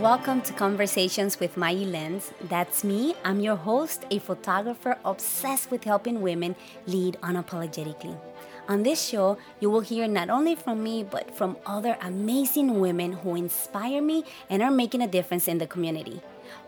Welcome 0.00 0.40
to 0.42 0.54
Conversations 0.54 1.38
with 1.38 1.56
Mayi 1.56 1.84
Lenz. 1.84 2.32
That's 2.48 2.84
me. 2.84 3.14
I'm 3.22 3.38
your 3.38 3.56
host, 3.56 4.06
a 4.10 4.18
photographer 4.18 4.96
obsessed 5.04 5.70
with 5.70 5.84
helping 5.84 6.22
women 6.22 6.56
lead 6.86 7.18
unapologetically. 7.22 8.18
On 8.66 8.82
this 8.82 9.06
show, 9.06 9.36
you 9.60 9.68
will 9.68 9.82
hear 9.82 10.08
not 10.08 10.30
only 10.30 10.54
from 10.54 10.82
me, 10.82 11.04
but 11.04 11.36
from 11.36 11.58
other 11.66 11.98
amazing 12.00 12.80
women 12.80 13.12
who 13.12 13.34
inspire 13.34 14.00
me 14.00 14.24
and 14.48 14.62
are 14.62 14.70
making 14.70 15.02
a 15.02 15.06
difference 15.06 15.46
in 15.46 15.58
the 15.58 15.66
community. 15.66 16.22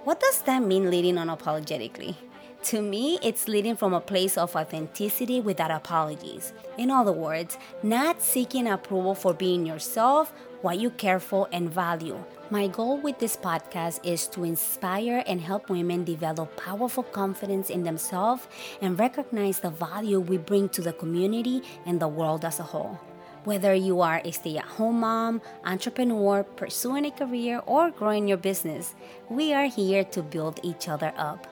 What 0.05 0.21
does 0.21 0.43
that 0.43 0.63
mean, 0.63 0.91
leading 0.91 1.15
unapologetically? 1.15 2.17
To 2.65 2.83
me, 2.83 3.19
it's 3.23 3.49
leading 3.49 3.77
from 3.77 3.95
a 3.95 4.01
place 4.01 4.37
of 4.37 4.55
authenticity 4.55 5.41
without 5.41 5.71
apologies. 5.71 6.53
In 6.77 6.91
other 6.91 7.13
words, 7.13 7.57
not 7.83 8.21
seeking 8.21 8.69
approval 8.69 9.15
for 9.15 9.33
being 9.33 9.65
yourself, 9.65 10.35
what 10.61 10.79
you 10.79 10.91
care 10.91 11.19
for 11.19 11.49
and 11.51 11.71
value. 11.71 12.23
My 12.53 12.69
goal 12.69 12.99
with 12.99 13.19
this 13.19 13.35
podcast 13.35 14.05
is 14.05 14.29
to 14.29 14.45
inspire 14.45 15.25
and 15.27 15.41
help 15.41 15.71
women 15.71 16.05
develop 16.05 16.55
powerful 16.55 17.03
confidence 17.03 17.71
in 17.71 17.83
themselves 17.83 18.47
and 18.83 19.01
recognize 19.01 19.61
the 19.61 19.71
value 19.71 20.21
we 20.21 20.37
bring 20.37 20.69
to 20.77 20.83
the 20.83 20.93
community 20.93 21.63
and 21.87 21.99
the 21.99 22.09
world 22.09 22.45
as 22.45 22.61
a 22.61 22.63
whole. 22.63 23.01
Whether 23.45 23.73
you 23.73 24.03
are 24.03 24.21
a 24.23 24.33
stay 24.33 24.59
at 24.59 24.67
home 24.67 25.01
mom, 25.01 25.41
entrepreneur, 25.65 26.43
pursuing 26.45 27.07
a 27.07 27.11
career, 27.11 27.63
or 27.65 27.91
growing 27.91 28.29
your 28.29 28.37
business, 28.37 28.95
we 29.31 29.55
are 29.55 29.65
here 29.65 30.05
to 30.13 30.23
build 30.23 30.61
each 30.63 30.91
other 30.91 31.15
up. 31.17 31.47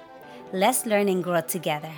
Let's 0.53 0.85
learn 0.85 1.09
and 1.09 1.25
grow 1.25 1.41
together. 1.41 1.95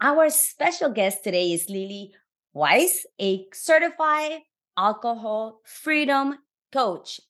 Our 0.00 0.30
special 0.30 0.88
guest 0.88 1.24
today 1.24 1.52
is 1.52 1.68
Lily 1.68 2.14
Weis, 2.56 3.04
a 3.20 3.44
certified 3.52 4.40
alcohol 4.78 5.60
freedom 5.66 6.38
coach. 6.72 7.20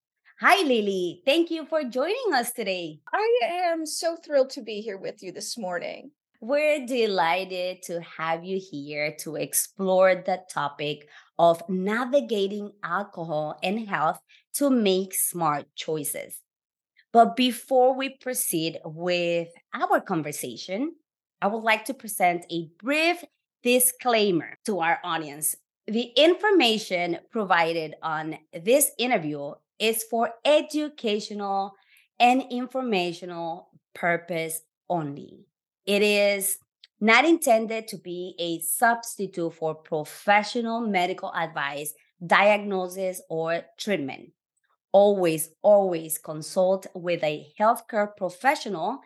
Hi, 0.42 0.62
Lily. 0.62 1.20
Thank 1.26 1.50
you 1.50 1.66
for 1.66 1.84
joining 1.84 2.32
us 2.32 2.50
today. 2.52 3.00
I 3.12 3.40
am 3.44 3.84
so 3.84 4.16
thrilled 4.16 4.48
to 4.52 4.62
be 4.62 4.80
here 4.80 4.96
with 4.96 5.22
you 5.22 5.32
this 5.32 5.58
morning. 5.58 6.12
We're 6.40 6.86
delighted 6.86 7.82
to 7.82 8.00
have 8.00 8.42
you 8.42 8.58
here 8.58 9.14
to 9.20 9.36
explore 9.36 10.14
the 10.14 10.40
topic 10.50 11.06
of 11.38 11.62
navigating 11.68 12.72
alcohol 12.82 13.58
and 13.62 13.86
health 13.86 14.18
to 14.54 14.70
make 14.70 15.12
smart 15.12 15.66
choices. 15.76 16.40
But 17.12 17.36
before 17.36 17.94
we 17.94 18.16
proceed 18.16 18.78
with 18.82 19.48
our 19.74 20.00
conversation, 20.00 20.94
I 21.42 21.48
would 21.48 21.64
like 21.64 21.84
to 21.84 21.92
present 21.92 22.46
a 22.50 22.70
brief 22.82 23.22
disclaimer 23.62 24.56
to 24.64 24.80
our 24.80 25.00
audience. 25.04 25.54
The 25.86 26.12
information 26.16 27.18
provided 27.30 27.96
on 28.02 28.38
this 28.54 28.90
interview 28.98 29.52
is 29.80 30.04
for 30.04 30.32
educational 30.44 31.72
and 32.18 32.44
informational 32.50 33.70
purpose 33.94 34.60
only. 34.88 35.46
It 35.86 36.02
is 36.02 36.58
not 37.00 37.24
intended 37.24 37.88
to 37.88 37.96
be 37.96 38.34
a 38.38 38.60
substitute 38.60 39.54
for 39.54 39.74
professional 39.74 40.80
medical 40.80 41.32
advice, 41.34 41.94
diagnosis, 42.24 43.22
or 43.30 43.62
treatment 43.78 44.32
always, 44.92 45.50
always 45.62 46.18
consult 46.18 46.86
with 46.94 47.22
a 47.22 47.52
healthcare 47.58 48.08
professional 48.16 49.00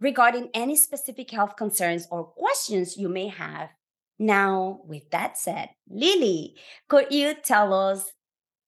regarding 0.00 0.48
any 0.54 0.76
specific 0.76 1.30
health 1.30 1.56
concerns 1.56 2.06
or 2.10 2.24
questions 2.24 2.96
you 2.96 3.08
may 3.08 3.28
have. 3.28 3.70
Now, 4.18 4.80
with 4.84 5.10
that 5.10 5.38
said, 5.38 5.70
Lily, 5.88 6.56
could 6.88 7.06
you 7.10 7.34
tell 7.34 7.72
us 7.72 8.12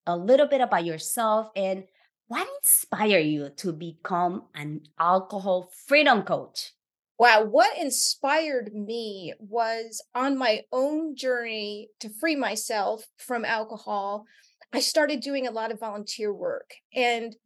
a 0.06 0.16
little 0.16 0.46
bit 0.46 0.60
about 0.60 0.84
yourself 0.84 1.48
and 1.56 1.84
what 2.28 2.48
inspired 2.60 3.26
you 3.26 3.50
to 3.56 3.72
become 3.72 4.44
an 4.54 4.82
alcohol 4.98 5.70
freedom 5.86 6.22
coach? 6.22 6.72
Wow, 7.18 7.44
what 7.44 7.78
inspired 7.78 8.74
me 8.74 9.34
was 9.38 10.02
on 10.14 10.36
my 10.38 10.62
own 10.72 11.14
journey 11.14 11.88
to 12.00 12.08
free 12.08 12.36
myself 12.36 13.04
from 13.18 13.44
alcohol 13.44 14.24
I 14.72 14.80
started 14.80 15.20
doing 15.20 15.46
a 15.46 15.50
lot 15.50 15.70
of 15.70 15.80
volunteer 15.80 16.32
work 16.32 16.70
and 16.94 17.36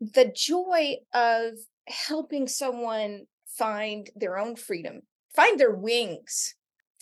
the 0.00 0.32
joy 0.34 0.96
of 1.12 1.54
helping 1.86 2.48
someone 2.48 3.26
find 3.46 4.08
their 4.16 4.38
own 4.38 4.56
freedom, 4.56 5.02
find 5.34 5.60
their 5.60 5.74
wings 5.74 6.54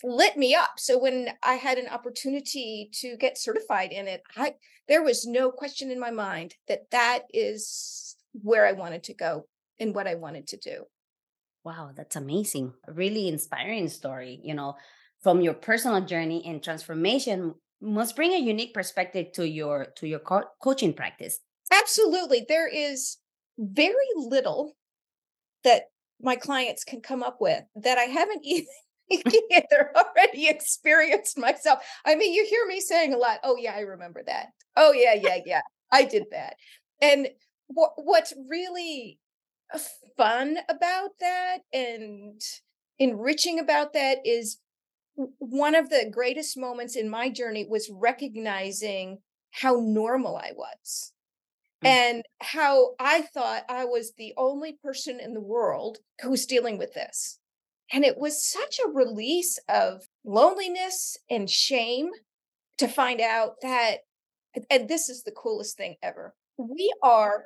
lit 0.05 0.37
me 0.37 0.53
up. 0.53 0.71
So 0.77 0.97
when 0.97 1.29
I 1.43 1.53
had 1.53 1.77
an 1.77 1.87
opportunity 1.87 2.89
to 3.01 3.17
get 3.17 3.37
certified 3.37 3.91
in 3.91 4.07
it, 4.07 4.21
I 4.37 4.55
there 4.87 5.03
was 5.03 5.25
no 5.25 5.51
question 5.51 5.91
in 5.91 5.99
my 5.99 6.11
mind 6.11 6.55
that 6.67 6.91
that 6.91 7.23
is 7.33 8.15
where 8.33 8.65
I 8.65 8.73
wanted 8.73 9.03
to 9.03 9.13
go 9.13 9.47
and 9.79 9.95
what 9.95 10.07
I 10.07 10.15
wanted 10.15 10.47
to 10.47 10.57
do. 10.57 10.83
Wow, 11.63 11.91
that's 11.95 12.15
amazing. 12.15 12.73
A 12.87 12.93
really 12.93 13.27
inspiring 13.27 13.89
story, 13.89 14.39
you 14.43 14.53
know, 14.53 14.75
from 15.21 15.41
your 15.41 15.55
personal 15.55 16.01
journey 16.01 16.45
and 16.45 16.63
transformation 16.63 17.55
must 17.81 18.15
bring 18.15 18.33
a 18.33 18.39
unique 18.39 18.73
perspective 18.73 19.31
to 19.33 19.47
your 19.47 19.87
to 19.97 20.07
your 20.07 20.19
co- 20.19 20.49
coaching 20.61 20.93
practice 20.93 21.39
absolutely 21.71 22.45
there 22.47 22.67
is 22.67 23.17
very 23.57 23.93
little 24.15 24.75
that 25.63 25.83
my 26.21 26.35
clients 26.35 26.83
can 26.83 27.01
come 27.01 27.21
up 27.21 27.37
with 27.39 27.63
that 27.75 27.97
i 27.97 28.03
haven't 28.03 28.43
either 29.09 29.91
already 29.95 30.47
experienced 30.47 31.37
myself 31.37 31.79
i 32.05 32.15
mean 32.15 32.33
you 32.33 32.45
hear 32.45 32.65
me 32.67 32.79
saying 32.79 33.13
a 33.13 33.17
lot 33.17 33.39
oh 33.43 33.55
yeah 33.55 33.73
i 33.75 33.81
remember 33.81 34.23
that 34.25 34.47
oh 34.75 34.91
yeah 34.91 35.13
yeah 35.13 35.37
yeah 35.45 35.61
i 35.91 36.03
did 36.03 36.23
that 36.31 36.55
and 37.01 37.27
what 37.67 37.91
what's 37.97 38.33
really 38.49 39.19
uh, 39.73 39.79
fun 40.17 40.57
about 40.69 41.11
that 41.19 41.59
and 41.73 42.41
enriching 42.99 43.59
about 43.59 43.93
that 43.93 44.19
is 44.25 44.57
one 45.15 45.75
of 45.75 45.89
the 45.89 46.09
greatest 46.11 46.57
moments 46.57 46.95
in 46.95 47.09
my 47.09 47.29
journey 47.29 47.65
was 47.69 47.89
recognizing 47.89 49.19
how 49.51 49.79
normal 49.79 50.35
I 50.35 50.51
was 50.55 51.13
mm. 51.83 51.87
and 51.87 52.23
how 52.41 52.95
I 52.99 53.21
thought 53.21 53.63
I 53.69 53.85
was 53.85 54.13
the 54.17 54.33
only 54.37 54.77
person 54.83 55.19
in 55.19 55.33
the 55.33 55.41
world 55.41 55.99
who 56.21 56.31
was 56.31 56.45
dealing 56.45 56.77
with 56.77 56.93
this. 56.93 57.39
And 57.93 58.03
it 58.03 58.17
was 58.17 58.45
such 58.45 58.79
a 58.79 58.89
release 58.89 59.59
of 59.69 60.07
loneliness 60.23 61.17
and 61.29 61.49
shame 61.49 62.09
to 62.77 62.87
find 62.87 63.21
out 63.21 63.61
that, 63.61 63.99
and 64.69 64.89
this 64.89 65.09
is 65.09 65.23
the 65.23 65.31
coolest 65.31 65.77
thing 65.77 65.95
ever. 66.01 66.33
We 66.57 66.93
are 67.03 67.45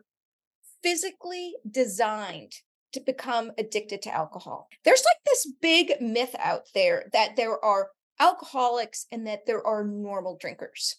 physically 0.81 1.55
designed 1.69 2.53
to 2.94 3.01
become 3.01 3.51
addicted 3.57 4.01
to 4.03 4.13
alcohol. 4.13 4.67
There's 4.85 5.03
like 5.05 5.23
this 5.25 5.51
big 5.61 5.94
myth 6.01 6.35
out 6.39 6.63
there 6.73 7.05
that 7.13 7.35
there 7.35 7.63
are 7.63 7.89
alcoholics 8.19 9.05
and 9.11 9.28
that 9.28 9.45
there 9.45 9.66
are 9.66 9.83
normal 9.83 10.38
drinkers. 10.39 10.97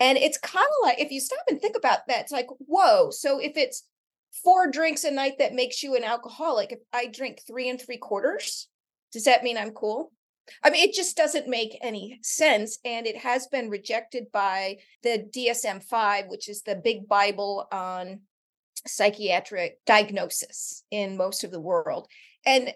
And 0.00 0.18
it's 0.18 0.38
kind 0.38 0.66
of 0.66 0.88
like 0.88 1.00
if 1.00 1.10
you 1.10 1.20
stop 1.20 1.44
and 1.48 1.60
think 1.60 1.76
about 1.76 2.00
that, 2.08 2.20
it's 2.20 2.32
like, 2.32 2.48
whoa. 2.58 3.10
So 3.10 3.38
if 3.38 3.56
it's 3.56 3.84
four 4.42 4.70
drinks 4.70 5.04
a 5.04 5.10
night 5.10 5.34
that 5.38 5.54
makes 5.54 5.82
you 5.82 5.94
an 5.96 6.04
alcoholic, 6.04 6.72
if 6.72 6.80
I 6.92 7.06
drink 7.06 7.40
three 7.46 7.68
and 7.68 7.80
three 7.80 7.98
quarters, 7.98 8.68
does 9.14 9.24
that 9.24 9.42
mean 9.42 9.56
I'm 9.56 9.70
cool? 9.70 10.12
I 10.62 10.70
mean, 10.70 10.86
it 10.86 10.94
just 10.94 11.16
doesn't 11.16 11.48
make 11.48 11.78
any 11.80 12.18
sense. 12.22 12.78
And 12.84 13.06
it 13.06 13.16
has 13.16 13.46
been 13.46 13.70
rejected 13.70 14.30
by 14.32 14.78
the 15.02 15.26
DSM 15.34 15.82
5, 15.82 16.26
which 16.26 16.48
is 16.48 16.62
the 16.62 16.74
big 16.74 17.08
Bible 17.08 17.66
on 17.72 18.20
psychiatric 18.86 19.78
diagnosis 19.86 20.84
in 20.90 21.16
most 21.16 21.44
of 21.44 21.50
the 21.50 21.60
world. 21.60 22.08
And 22.44 22.74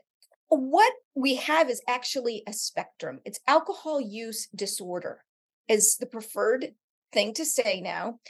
what 0.48 0.92
we 1.14 1.34
have 1.34 1.68
is 1.68 1.82
actually 1.86 2.42
a 2.46 2.52
spectrum. 2.52 3.20
It's 3.24 3.40
alcohol 3.46 4.00
use 4.00 4.48
disorder 4.54 5.24
is 5.68 5.96
the 5.98 6.06
preferred 6.06 6.68
thing 7.12 7.34
to 7.34 7.44
say 7.44 7.80
now. 7.82 8.20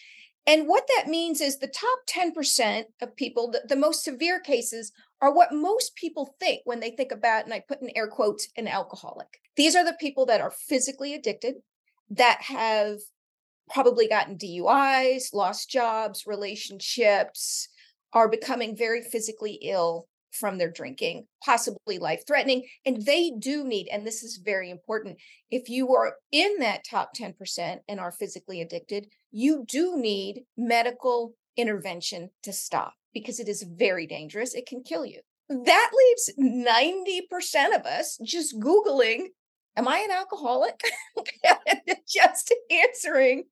And 0.48 0.66
what 0.66 0.88
that 0.96 1.10
means 1.10 1.42
is 1.42 1.58
the 1.58 1.66
top 1.66 1.98
10% 2.08 2.84
of 3.02 3.14
people, 3.16 3.50
the, 3.50 3.60
the, 3.68 3.76
most 3.76 4.02
severe 4.02 4.40
cases, 4.40 4.92
are 5.20 5.30
what 5.30 5.52
most 5.52 5.94
people 5.94 6.34
think 6.40 6.62
when 6.64 6.80
they 6.80 6.90
think 6.90 7.12
about, 7.12 7.44
and 7.44 7.52
I 7.52 7.60
put 7.60 7.82
in 7.82 7.90
air 7.94 8.08
quotes, 8.08 8.48
an 8.56 8.66
alcoholic. 8.66 9.42
These 9.56 9.76
are 9.76 9.84
the 9.84 9.98
people 10.00 10.24
that 10.24 10.40
are 10.40 10.50
physically 10.50 11.12
addicted, 11.12 11.56
that 12.08 12.40
have 12.44 12.96
probably 13.68 14.08
gotten 14.08 14.38
DUIs, 14.38 15.34
lost 15.34 15.68
jobs, 15.68 16.26
relationships, 16.26 17.68
are 18.14 18.26
becoming 18.26 18.74
very 18.74 19.02
physically 19.02 19.58
ill 19.60 20.08
from 20.32 20.58
their 20.58 20.70
drinking, 20.70 21.26
possibly 21.44 21.98
life 21.98 22.24
threatening. 22.26 22.66
And 22.84 23.04
they 23.04 23.30
do 23.38 23.64
need, 23.64 23.88
and 23.90 24.06
this 24.06 24.22
is 24.22 24.40
very 24.42 24.70
important, 24.70 25.18
if 25.50 25.68
you 25.68 25.94
are 25.94 26.14
in 26.32 26.58
that 26.60 26.84
top 26.88 27.10
10% 27.16 27.78
and 27.88 28.00
are 28.00 28.12
physically 28.12 28.60
addicted, 28.60 29.08
you 29.30 29.64
do 29.66 29.96
need 29.96 30.42
medical 30.56 31.34
intervention 31.56 32.30
to 32.42 32.52
stop 32.52 32.94
because 33.12 33.40
it 33.40 33.48
is 33.48 33.62
very 33.62 34.06
dangerous. 34.06 34.54
It 34.54 34.66
can 34.66 34.82
kill 34.82 35.04
you. 35.04 35.20
That 35.48 35.90
leaves 35.94 36.30
90% 36.38 37.74
of 37.74 37.86
us 37.86 38.18
just 38.22 38.58
Googling, 38.60 39.28
Am 39.76 39.86
I 39.86 39.98
an 39.98 40.10
alcoholic? 40.10 40.80
just 42.08 42.52
answering 42.68 43.44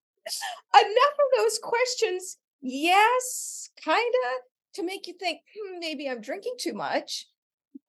enough 0.74 1.14
of 1.14 1.38
those 1.38 1.60
questions 1.62 2.38
yes, 2.60 3.70
kind 3.84 4.12
of, 4.26 4.42
to 4.76 4.84
make 4.84 5.06
you 5.06 5.14
think 5.18 5.40
hmm, 5.54 5.78
maybe 5.78 6.08
I'm 6.08 6.20
drinking 6.20 6.54
too 6.58 6.74
much, 6.74 7.26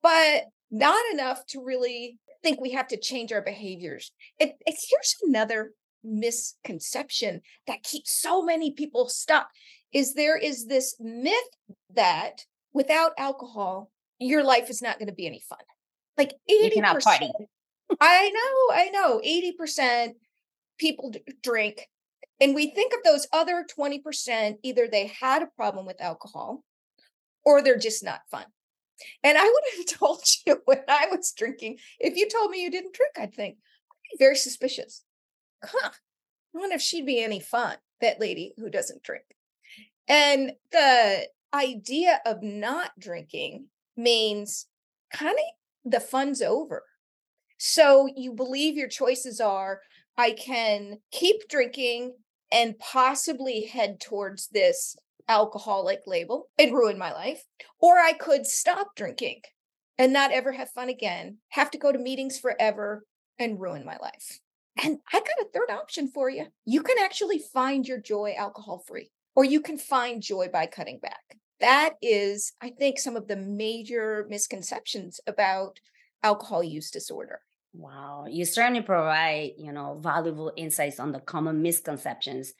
but 0.02 0.44
not 0.70 1.02
enough 1.12 1.46
to 1.48 1.64
really 1.64 2.18
think 2.42 2.60
we 2.60 2.72
have 2.72 2.88
to 2.88 2.96
change 2.96 3.32
our 3.32 3.42
behaviors. 3.42 4.12
It, 4.38 4.56
it, 4.66 4.76
here's 4.90 5.16
another 5.22 5.72
misconception 6.04 7.40
that 7.66 7.82
keeps 7.82 8.20
so 8.20 8.42
many 8.42 8.72
people 8.72 9.08
stuck 9.08 9.48
is 9.92 10.14
there 10.14 10.36
is 10.36 10.66
this 10.66 10.96
myth 11.00 11.34
that 11.94 12.44
without 12.72 13.12
alcohol 13.18 13.90
your 14.18 14.44
life 14.44 14.70
is 14.70 14.80
not 14.80 14.98
going 14.98 15.08
to 15.08 15.14
be 15.14 15.26
any 15.26 15.42
fun 15.48 15.58
like 16.16 16.34
80% 16.48 17.30
i 18.00 18.30
know 18.30 18.76
i 18.76 18.90
know 18.90 19.20
80% 19.24 20.12
people 20.78 21.10
d- 21.10 21.22
drink 21.42 21.88
and 22.40 22.54
we 22.54 22.70
think 22.70 22.92
of 22.92 23.00
those 23.02 23.26
other 23.32 23.66
20% 23.76 24.58
either 24.62 24.86
they 24.86 25.08
had 25.08 25.42
a 25.42 25.48
problem 25.56 25.86
with 25.86 26.00
alcohol 26.00 26.62
or 27.48 27.62
they're 27.62 27.78
just 27.78 28.04
not 28.04 28.20
fun 28.30 28.44
and 29.22 29.38
I 29.38 29.44
would 29.44 29.62
have 29.76 29.86
told 29.98 30.22
you 30.46 30.60
when 30.64 30.82
I 30.88 31.06
was 31.10 31.32
drinking, 31.32 31.78
if 31.98 32.16
you 32.16 32.28
told 32.28 32.50
me 32.50 32.62
you 32.62 32.70
didn't 32.70 32.94
drink, 32.94 33.12
I'd 33.18 33.34
think, 33.34 33.56
I'd 33.56 34.18
be 34.18 34.24
very 34.24 34.36
suspicious. 34.36 35.04
Huh. 35.64 35.90
I 36.54 36.58
wonder 36.58 36.76
if 36.76 36.82
she'd 36.82 37.06
be 37.06 37.22
any 37.22 37.40
fun, 37.40 37.76
that 38.00 38.20
lady 38.20 38.54
who 38.56 38.70
doesn't 38.70 39.02
drink. 39.02 39.24
And 40.08 40.52
the 40.72 41.28
idea 41.52 42.20
of 42.24 42.42
not 42.42 42.98
drinking 42.98 43.66
means 43.96 44.66
kind 45.12 45.36
of 45.36 45.90
the 45.92 46.00
fun's 46.00 46.40
over. 46.40 46.84
So 47.58 48.08
you 48.14 48.32
believe 48.32 48.76
your 48.76 48.88
choices 48.88 49.40
are 49.40 49.80
I 50.16 50.32
can 50.32 50.98
keep 51.12 51.48
drinking 51.48 52.14
and 52.50 52.78
possibly 52.78 53.66
head 53.66 54.00
towards 54.00 54.48
this 54.48 54.96
alcoholic 55.28 56.00
label 56.06 56.48
and 56.58 56.72
ruin 56.72 56.98
my 56.98 57.12
life. 57.12 57.44
Or 57.78 57.98
I 57.98 58.12
could 58.12 58.46
stop 58.46 58.96
drinking 58.96 59.42
and 59.98 60.12
not 60.12 60.32
ever 60.32 60.52
have 60.52 60.70
fun 60.70 60.88
again, 60.88 61.38
have 61.50 61.70
to 61.72 61.78
go 61.78 61.92
to 61.92 61.98
meetings 61.98 62.38
forever 62.38 63.04
and 63.38 63.60
ruin 63.60 63.84
my 63.84 63.96
life. 64.00 64.40
And 64.82 64.98
I 65.12 65.18
got 65.18 65.40
a 65.40 65.48
third 65.52 65.70
option 65.70 66.08
for 66.08 66.30
you. 66.30 66.46
You 66.64 66.82
can 66.82 66.98
actually 67.00 67.40
find 67.52 67.86
your 67.86 68.00
joy 68.00 68.34
alcohol 68.38 68.82
free, 68.86 69.10
or 69.34 69.44
you 69.44 69.60
can 69.60 69.76
find 69.76 70.22
joy 70.22 70.48
by 70.52 70.66
cutting 70.66 71.00
back. 71.00 71.36
That 71.60 71.94
is, 72.00 72.52
I 72.60 72.70
think, 72.70 73.00
some 73.00 73.16
of 73.16 73.26
the 73.26 73.36
major 73.36 74.26
misconceptions 74.28 75.20
about 75.26 75.80
alcohol 76.22 76.62
use 76.62 76.90
disorder. 76.92 77.40
Wow, 77.74 78.26
you 78.28 78.44
certainly 78.44 78.80
provide, 78.80 79.50
you 79.58 79.72
know, 79.72 79.98
valuable 80.00 80.52
insights 80.56 81.00
on 81.00 81.12
the 81.12 81.20
common 81.20 81.60
misconceptions 81.60 82.54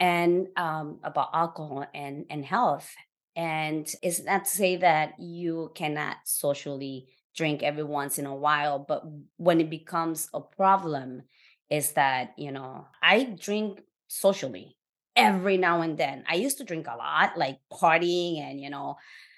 and 0.00 0.48
um, 0.56 0.98
about 1.04 1.28
alcohol 1.34 1.86
and, 1.94 2.24
and 2.30 2.44
health. 2.44 2.92
And 3.36 3.88
it's 4.02 4.24
not 4.24 4.46
to 4.46 4.50
say 4.50 4.76
that 4.76 5.20
you 5.20 5.70
cannot 5.74 6.16
socially 6.24 7.08
drink 7.36 7.62
every 7.62 7.84
once 7.84 8.18
in 8.18 8.26
a 8.26 8.34
while, 8.34 8.78
but 8.80 9.04
when 9.36 9.60
it 9.60 9.70
becomes 9.70 10.28
a 10.34 10.40
problem, 10.40 11.22
is 11.70 11.92
that, 11.92 12.34
you 12.36 12.50
know, 12.50 12.88
I 13.00 13.22
drink 13.40 13.82
socially 14.08 14.76
every 15.14 15.56
now 15.56 15.82
and 15.82 15.96
then. 15.96 16.24
I 16.28 16.34
used 16.34 16.58
to 16.58 16.64
drink 16.64 16.86
a 16.88 16.96
lot, 16.96 17.38
like 17.38 17.60
partying, 17.72 18.40
and, 18.40 18.60
you 18.60 18.70
know, 18.70 18.96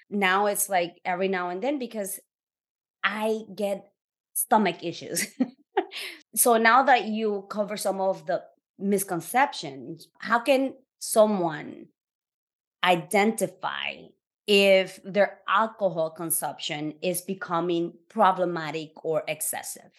now 0.09 0.47
it's 0.47 0.67
like 0.67 0.99
every 1.05 1.27
now 1.27 1.49
and 1.49 1.61
then 1.61 1.77
because 1.77 2.19
I 3.03 3.41
get 3.53 3.91
stomach 4.33 4.83
issues. 4.83 5.27
so 6.35 6.57
now 6.57 6.83
that 6.83 7.05
you 7.05 7.45
cover 7.49 7.77
some 7.77 8.01
of 8.01 8.25
the 8.25 8.43
misconceptions. 8.79 10.07
How 10.19 10.39
can 10.39 10.73
someone 10.99 11.87
identify 12.83 14.03
if 14.45 14.99
their 15.03 15.39
alcohol 15.47 16.09
consumption 16.09 16.95
is 17.01 17.21
becoming 17.21 17.93
problematic 18.09 18.91
or 19.03 19.23
excessive? 19.27 19.91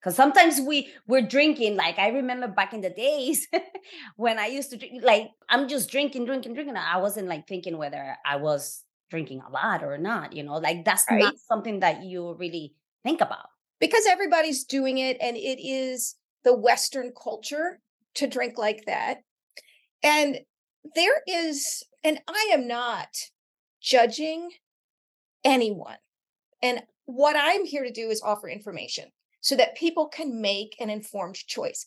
Because 0.00 0.14
sometimes 0.14 0.60
we 0.60 0.92
we're 1.08 1.26
drinking 1.26 1.76
like 1.76 1.98
I 1.98 2.08
remember 2.08 2.46
back 2.46 2.72
in 2.72 2.80
the 2.80 2.90
days 2.90 3.48
when 4.16 4.38
I 4.38 4.46
used 4.46 4.70
to 4.70 4.76
drink 4.76 5.02
like 5.02 5.30
I'm 5.48 5.68
just 5.68 5.90
drinking, 5.90 6.26
drinking, 6.26 6.54
drinking. 6.54 6.76
I 6.76 6.98
wasn't 6.98 7.28
like 7.28 7.48
thinking 7.48 7.76
whether 7.76 8.16
I 8.24 8.36
was 8.36 8.84
drinking 9.10 9.42
a 9.46 9.50
lot 9.50 9.82
or 9.82 9.98
not. 9.98 10.32
You 10.32 10.44
know, 10.44 10.58
like 10.58 10.84
that's 10.84 11.04
right. 11.10 11.20
not 11.20 11.34
something 11.48 11.80
that 11.80 12.04
you 12.04 12.34
really 12.34 12.74
think 13.02 13.20
about 13.20 13.48
because 13.80 14.06
everybody's 14.06 14.64
doing 14.64 14.98
it, 14.98 15.16
and 15.20 15.36
it 15.36 15.60
is 15.60 16.14
the 16.44 16.54
Western 16.54 17.12
culture 17.20 17.80
to 18.16 18.26
drink 18.26 18.58
like 18.58 18.84
that. 18.86 19.18
And 20.02 20.40
there 20.94 21.22
is, 21.26 21.84
and 22.04 22.20
I 22.28 22.50
am 22.52 22.68
not 22.68 23.08
judging 23.80 24.50
anyone. 25.44 25.96
And 26.62 26.82
what 27.06 27.36
I'm 27.38 27.64
here 27.64 27.84
to 27.84 27.92
do 27.92 28.10
is 28.10 28.22
offer 28.22 28.48
information 28.48 29.06
so 29.40 29.56
that 29.56 29.76
people 29.76 30.08
can 30.08 30.40
make 30.40 30.76
an 30.80 30.90
informed 30.90 31.36
choice. 31.36 31.86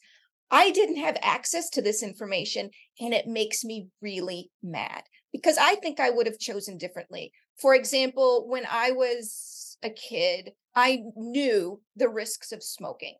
I 0.51 0.71
didn't 0.71 0.97
have 0.97 1.17
access 1.21 1.69
to 1.71 1.81
this 1.81 2.01
information, 2.01 2.71
and 2.99 3.13
it 3.13 3.27
makes 3.27 3.63
me 3.63 3.89
really 4.01 4.49
mad 4.63 5.03
because 5.31 5.57
I 5.59 5.75
think 5.75 5.99
I 5.99 6.09
would 6.09 6.25
have 6.25 6.39
chosen 6.39 6.77
differently. 6.77 7.31
For 7.61 7.75
example, 7.75 8.47
when 8.47 8.65
I 8.69 8.91
was 8.91 9.77
a 9.83 9.89
kid, 9.89 10.51
I 10.75 11.03
knew 11.15 11.81
the 11.95 12.09
risks 12.09 12.51
of 12.51 12.63
smoking 12.63 13.15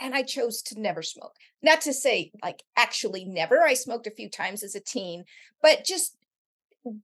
and 0.00 0.14
I 0.14 0.22
chose 0.22 0.62
to 0.62 0.80
never 0.80 1.02
smoke. 1.02 1.34
Not 1.62 1.82
to 1.82 1.92
say 1.92 2.32
like 2.42 2.62
actually 2.76 3.24
never. 3.24 3.62
I 3.62 3.74
smoked 3.74 4.06
a 4.06 4.12
few 4.12 4.28
times 4.28 4.62
as 4.62 4.74
a 4.74 4.80
teen, 4.80 5.24
but 5.62 5.84
just 5.84 6.16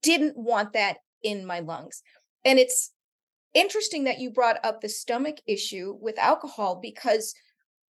didn't 0.02 0.36
want 0.36 0.72
that 0.72 0.98
in 1.22 1.46
my 1.46 1.60
lungs. 1.60 2.02
And 2.44 2.58
it's 2.58 2.92
interesting 3.54 4.04
that 4.04 4.18
you 4.18 4.30
brought 4.30 4.64
up 4.64 4.80
the 4.80 4.88
stomach 4.88 5.36
issue 5.46 5.96
with 6.00 6.18
alcohol 6.18 6.78
because 6.82 7.34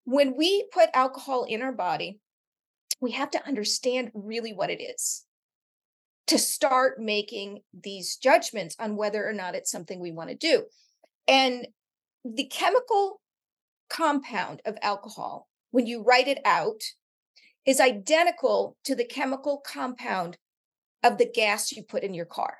when 0.04 0.36
we 0.36 0.66
put 0.72 0.88
alcohol 0.94 1.44
in 1.44 1.62
our 1.62 1.72
body, 1.72 2.20
we 3.00 3.12
have 3.12 3.30
to 3.32 3.46
understand 3.46 4.10
really 4.14 4.52
what 4.52 4.70
it 4.70 4.82
is 4.82 5.24
to 6.26 6.38
start 6.38 7.00
making 7.00 7.60
these 7.72 8.16
judgments 8.16 8.74
on 8.80 8.96
whether 8.96 9.28
or 9.28 9.32
not 9.32 9.54
it's 9.54 9.70
something 9.70 10.00
we 10.00 10.10
want 10.10 10.30
to 10.30 10.36
do. 10.36 10.64
And 11.28 11.68
the 12.24 12.46
chemical 12.46 13.20
compound 13.88 14.62
of 14.64 14.76
alcohol, 14.82 15.48
when 15.70 15.86
you 15.86 16.02
write 16.02 16.28
it 16.28 16.40
out, 16.44 16.82
is 17.64 17.80
identical 17.80 18.76
to 18.84 18.94
the 18.94 19.04
chemical 19.04 19.58
compound 19.58 20.38
of 21.02 21.18
the 21.18 21.30
gas 21.30 21.72
you 21.72 21.82
put 21.82 22.02
in 22.02 22.14
your 22.14 22.24
car. 22.24 22.58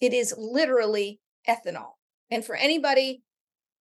It 0.00 0.12
is 0.12 0.34
literally 0.36 1.20
ethanol. 1.48 1.92
And 2.30 2.44
for 2.44 2.54
anybody 2.54 3.22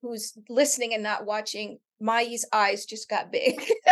who's 0.02 0.34
listening 0.50 0.94
and 0.94 1.04
not 1.04 1.26
watching, 1.26 1.80
Mai's 2.00 2.46
eyes 2.54 2.86
just 2.86 3.10
got 3.10 3.32
big. 3.32 3.60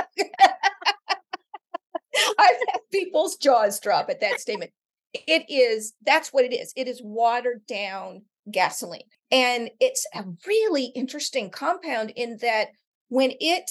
I've 2.38 2.58
had 2.70 2.79
people's 2.91 3.38
jaws 3.38 3.79
drop 3.79 4.10
at 4.10 4.22
that 4.22 4.39
statement. 4.39 4.72
It 5.13 5.46
is, 5.50 5.94
that's 6.06 6.29
what 6.29 6.46
it 6.46 6.53
is. 6.53 6.74
It 6.75 6.88
is 6.88 7.01
watered 7.03 7.65
down 7.68 8.24
gasoline. 8.52 9.08
And 9.32 9.70
it's 9.80 10.06
a 10.14 10.24
really 10.46 10.86
interesting 10.96 11.50
compound 11.50 12.12
in 12.16 12.38
that 12.42 12.70
when 13.10 13.34
it 13.40 13.70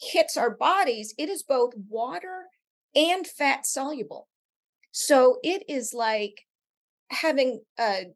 hits 0.00 0.36
our 0.36 0.50
bodies, 0.50 1.14
it 1.18 1.28
is 1.28 1.42
both 1.42 1.72
water 1.88 2.44
and 2.94 3.26
fat 3.26 3.66
soluble. 3.66 4.28
So 4.92 5.38
it 5.42 5.64
is 5.68 5.92
like 5.94 6.46
having 7.10 7.62
a 7.78 8.06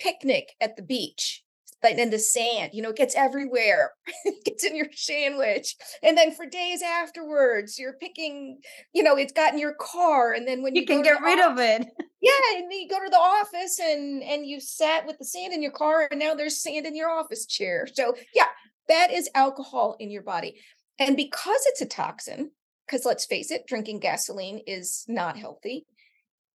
picnic 0.00 0.50
at 0.60 0.76
the 0.76 0.82
beach 0.82 1.42
like 1.82 1.98
in 1.98 2.10
the 2.10 2.18
sand, 2.18 2.70
you 2.72 2.82
know, 2.82 2.90
it 2.90 2.96
gets 2.96 3.14
everywhere. 3.14 3.92
it 4.24 4.44
gets 4.44 4.64
in 4.64 4.76
your 4.76 4.86
sandwich. 4.92 5.76
And 6.02 6.16
then 6.16 6.32
for 6.32 6.46
days 6.46 6.82
afterwards, 6.82 7.78
you're 7.78 7.94
picking, 7.94 8.60
you 8.92 9.02
know, 9.02 9.16
it's 9.16 9.32
got 9.32 9.52
in 9.52 9.58
your 9.58 9.74
car. 9.74 10.32
And 10.32 10.46
then 10.46 10.62
when 10.62 10.74
you, 10.74 10.82
you 10.82 10.86
can 10.86 11.02
get 11.02 11.20
rid 11.20 11.40
office, 11.40 11.52
of 11.52 11.58
it. 11.58 11.86
Yeah. 12.24 12.30
And 12.54 12.70
then 12.70 12.78
you 12.78 12.88
go 12.88 13.02
to 13.02 13.10
the 13.10 13.16
office 13.16 13.80
and 13.80 14.22
and 14.22 14.46
you 14.46 14.60
sat 14.60 15.08
with 15.08 15.18
the 15.18 15.24
sand 15.24 15.52
in 15.52 15.60
your 15.60 15.72
car 15.72 16.06
and 16.08 16.20
now 16.20 16.34
there's 16.34 16.62
sand 16.62 16.86
in 16.86 16.94
your 16.94 17.10
office 17.10 17.46
chair. 17.46 17.88
So 17.92 18.14
yeah, 18.32 18.46
that 18.86 19.10
is 19.10 19.28
alcohol 19.34 19.96
in 19.98 20.08
your 20.08 20.22
body. 20.22 20.60
And 21.00 21.16
because 21.16 21.62
it's 21.66 21.80
a 21.80 21.86
toxin, 21.86 22.52
because 22.86 23.04
let's 23.04 23.26
face 23.26 23.50
it, 23.50 23.66
drinking 23.66 23.98
gasoline 23.98 24.60
is 24.68 25.04
not 25.08 25.36
healthy. 25.36 25.84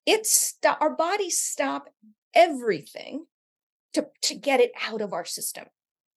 It's 0.05 0.31
st- 0.31 0.77
our 0.79 0.95
bodies 0.95 1.37
stop 1.37 1.89
everything 2.33 3.25
to, 3.93 4.07
to 4.23 4.35
get 4.35 4.59
it 4.59 4.71
out 4.87 5.01
of 5.01 5.13
our 5.13 5.25
system. 5.25 5.65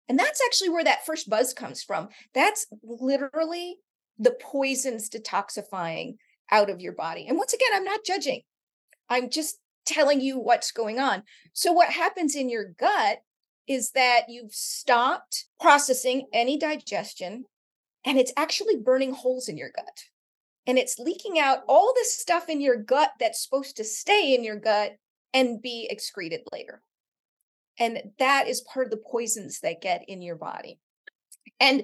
And 0.09 0.17
that's 0.17 0.41
actually 0.45 0.69
where 0.69 0.83
that 0.83 1.05
first 1.05 1.29
buzz 1.29 1.53
comes 1.53 1.83
from. 1.83 2.09
That's 2.33 2.65
literally 2.83 3.77
the 4.17 4.35
poisons 4.41 5.09
detoxifying 5.09 6.15
out 6.49 6.69
of 6.69 6.81
your 6.81 6.93
body. 6.93 7.27
And 7.27 7.37
once 7.37 7.53
again, 7.53 7.69
I'm 7.73 7.83
not 7.83 8.05
judging, 8.05 8.41
I'm 9.09 9.29
just 9.29 9.57
telling 9.85 10.21
you 10.21 10.39
what's 10.39 10.71
going 10.71 10.99
on. 10.99 11.23
So, 11.53 11.71
what 11.71 11.89
happens 11.89 12.35
in 12.35 12.49
your 12.49 12.73
gut 12.77 13.19
is 13.67 13.91
that 13.91 14.23
you've 14.29 14.53
stopped 14.53 15.45
processing 15.59 16.27
any 16.33 16.57
digestion 16.57 17.45
and 18.05 18.17
it's 18.17 18.31
actually 18.37 18.77
burning 18.77 19.13
holes 19.13 19.49
in 19.49 19.57
your 19.57 19.71
gut. 19.75 20.03
And 20.65 20.77
it's 20.77 20.99
leaking 20.99 21.39
out 21.39 21.59
all 21.67 21.93
the 21.93 22.05
stuff 22.05 22.49
in 22.49 22.61
your 22.61 22.77
gut 22.77 23.11
that's 23.19 23.43
supposed 23.43 23.77
to 23.77 23.83
stay 23.83 24.33
in 24.33 24.43
your 24.43 24.59
gut 24.59 24.95
and 25.33 25.61
be 25.61 25.87
excreted 25.89 26.41
later. 26.51 26.81
And 27.79 28.01
that 28.19 28.47
is 28.47 28.65
part 28.73 28.87
of 28.87 28.91
the 28.91 29.03
poisons 29.11 29.59
that 29.61 29.81
get 29.81 30.03
in 30.07 30.21
your 30.21 30.35
body. 30.35 30.79
And 31.59 31.83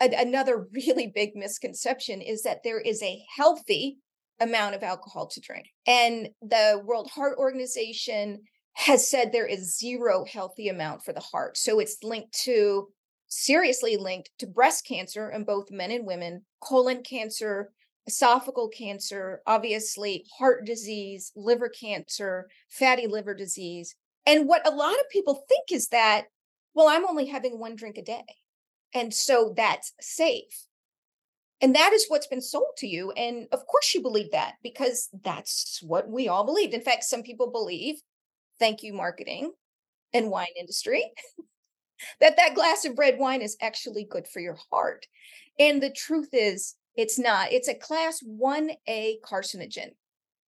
a- 0.00 0.20
another 0.20 0.68
really 0.72 1.12
big 1.14 1.34
misconception 1.34 2.20
is 2.20 2.42
that 2.42 2.62
there 2.64 2.80
is 2.80 3.02
a 3.02 3.22
healthy 3.36 3.98
amount 4.40 4.74
of 4.74 4.82
alcohol 4.82 5.26
to 5.28 5.40
drink. 5.40 5.66
And 5.86 6.28
the 6.40 6.82
World 6.84 7.10
Heart 7.10 7.38
Organization 7.38 8.40
has 8.74 9.08
said 9.10 9.30
there 9.32 9.46
is 9.46 9.76
zero 9.76 10.24
healthy 10.24 10.68
amount 10.68 11.04
for 11.04 11.12
the 11.12 11.20
heart. 11.20 11.58
So 11.58 11.78
it's 11.78 11.98
linked 12.02 12.32
to 12.44 12.88
seriously 13.28 13.96
linked 13.96 14.30
to 14.38 14.46
breast 14.46 14.86
cancer 14.86 15.30
in 15.30 15.44
both 15.44 15.70
men 15.70 15.90
and 15.90 16.06
women, 16.06 16.42
colon 16.60 17.02
cancer, 17.02 17.70
esophageal 18.08 18.72
cancer, 18.72 19.40
obviously 19.46 20.24
heart 20.38 20.66
disease, 20.66 21.32
liver 21.36 21.68
cancer, 21.68 22.48
fatty 22.68 23.06
liver 23.06 23.34
disease. 23.34 23.94
And 24.30 24.46
what 24.46 24.64
a 24.64 24.70
lot 24.70 24.92
of 24.92 25.10
people 25.10 25.44
think 25.48 25.72
is 25.72 25.88
that, 25.88 26.26
well, 26.72 26.88
I'm 26.88 27.04
only 27.04 27.26
having 27.26 27.58
one 27.58 27.74
drink 27.74 27.98
a 27.98 28.02
day. 28.02 28.22
And 28.94 29.12
so 29.12 29.52
that's 29.56 29.92
safe. 30.00 30.66
And 31.60 31.74
that 31.74 31.92
is 31.92 32.06
what's 32.06 32.28
been 32.28 32.40
sold 32.40 32.76
to 32.78 32.86
you. 32.86 33.10
And 33.10 33.48
of 33.50 33.66
course, 33.66 33.92
you 33.92 34.00
believe 34.00 34.30
that 34.30 34.54
because 34.62 35.08
that's 35.24 35.80
what 35.82 36.08
we 36.08 36.28
all 36.28 36.44
believed. 36.44 36.74
In 36.74 36.80
fact, 36.80 37.02
some 37.02 37.24
people 37.24 37.50
believe, 37.50 37.96
thank 38.60 38.84
you, 38.84 38.92
marketing 38.92 39.50
and 40.12 40.30
wine 40.30 40.46
industry, 40.56 41.10
that 42.20 42.36
that 42.36 42.54
glass 42.54 42.84
of 42.84 43.00
red 43.00 43.18
wine 43.18 43.42
is 43.42 43.56
actually 43.60 44.04
good 44.04 44.28
for 44.28 44.38
your 44.38 44.58
heart. 44.70 45.06
And 45.58 45.82
the 45.82 45.90
truth 45.90 46.30
is, 46.32 46.76
it's 46.96 47.18
not. 47.18 47.52
It's 47.52 47.68
a 47.68 47.74
class 47.74 48.22
1A 48.22 49.16
carcinogen, 49.22 49.90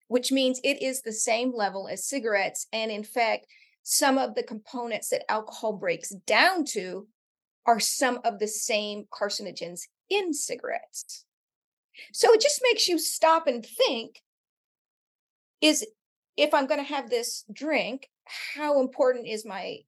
which 0.09 0.31
means 0.31 0.61
it 0.63 0.83
is 0.83 1.01
the 1.01 1.13
same 1.13 1.55
level 1.55 1.89
as 1.89 2.07
cigarettes. 2.07 2.67
And 2.75 2.91
in 2.91 3.05
fact, 3.05 3.47
some 3.83 4.19
of 4.19 4.35
the 4.35 4.43
components 4.43 5.09
that 5.11 5.31
alcohol 5.31 5.73
breaks 5.73 6.11
down 6.27 6.65
to 6.65 7.07
are 7.67 7.81
some 7.81 8.21
of 8.25 8.39
the 8.39 8.49
same 8.49 9.05
carcinogens 9.13 9.83
in 10.09 10.33
cigarettes. 10.33 11.25
So 12.13 12.33
it 12.33 12.41
just 12.41 12.61
makes 12.63 12.89
you 12.89 12.99
stop 12.99 13.47
and 13.47 13.65
think 13.65 14.23
is 15.61 15.87
if 16.37 16.55
I'm 16.55 16.67
going 16.67 16.81
to 16.81 16.95
have 16.95 17.11
this 17.11 17.45
drink, 17.53 18.09
how 18.55 18.81
important 18.81 19.27
is 19.27 19.45
my, 19.45 19.79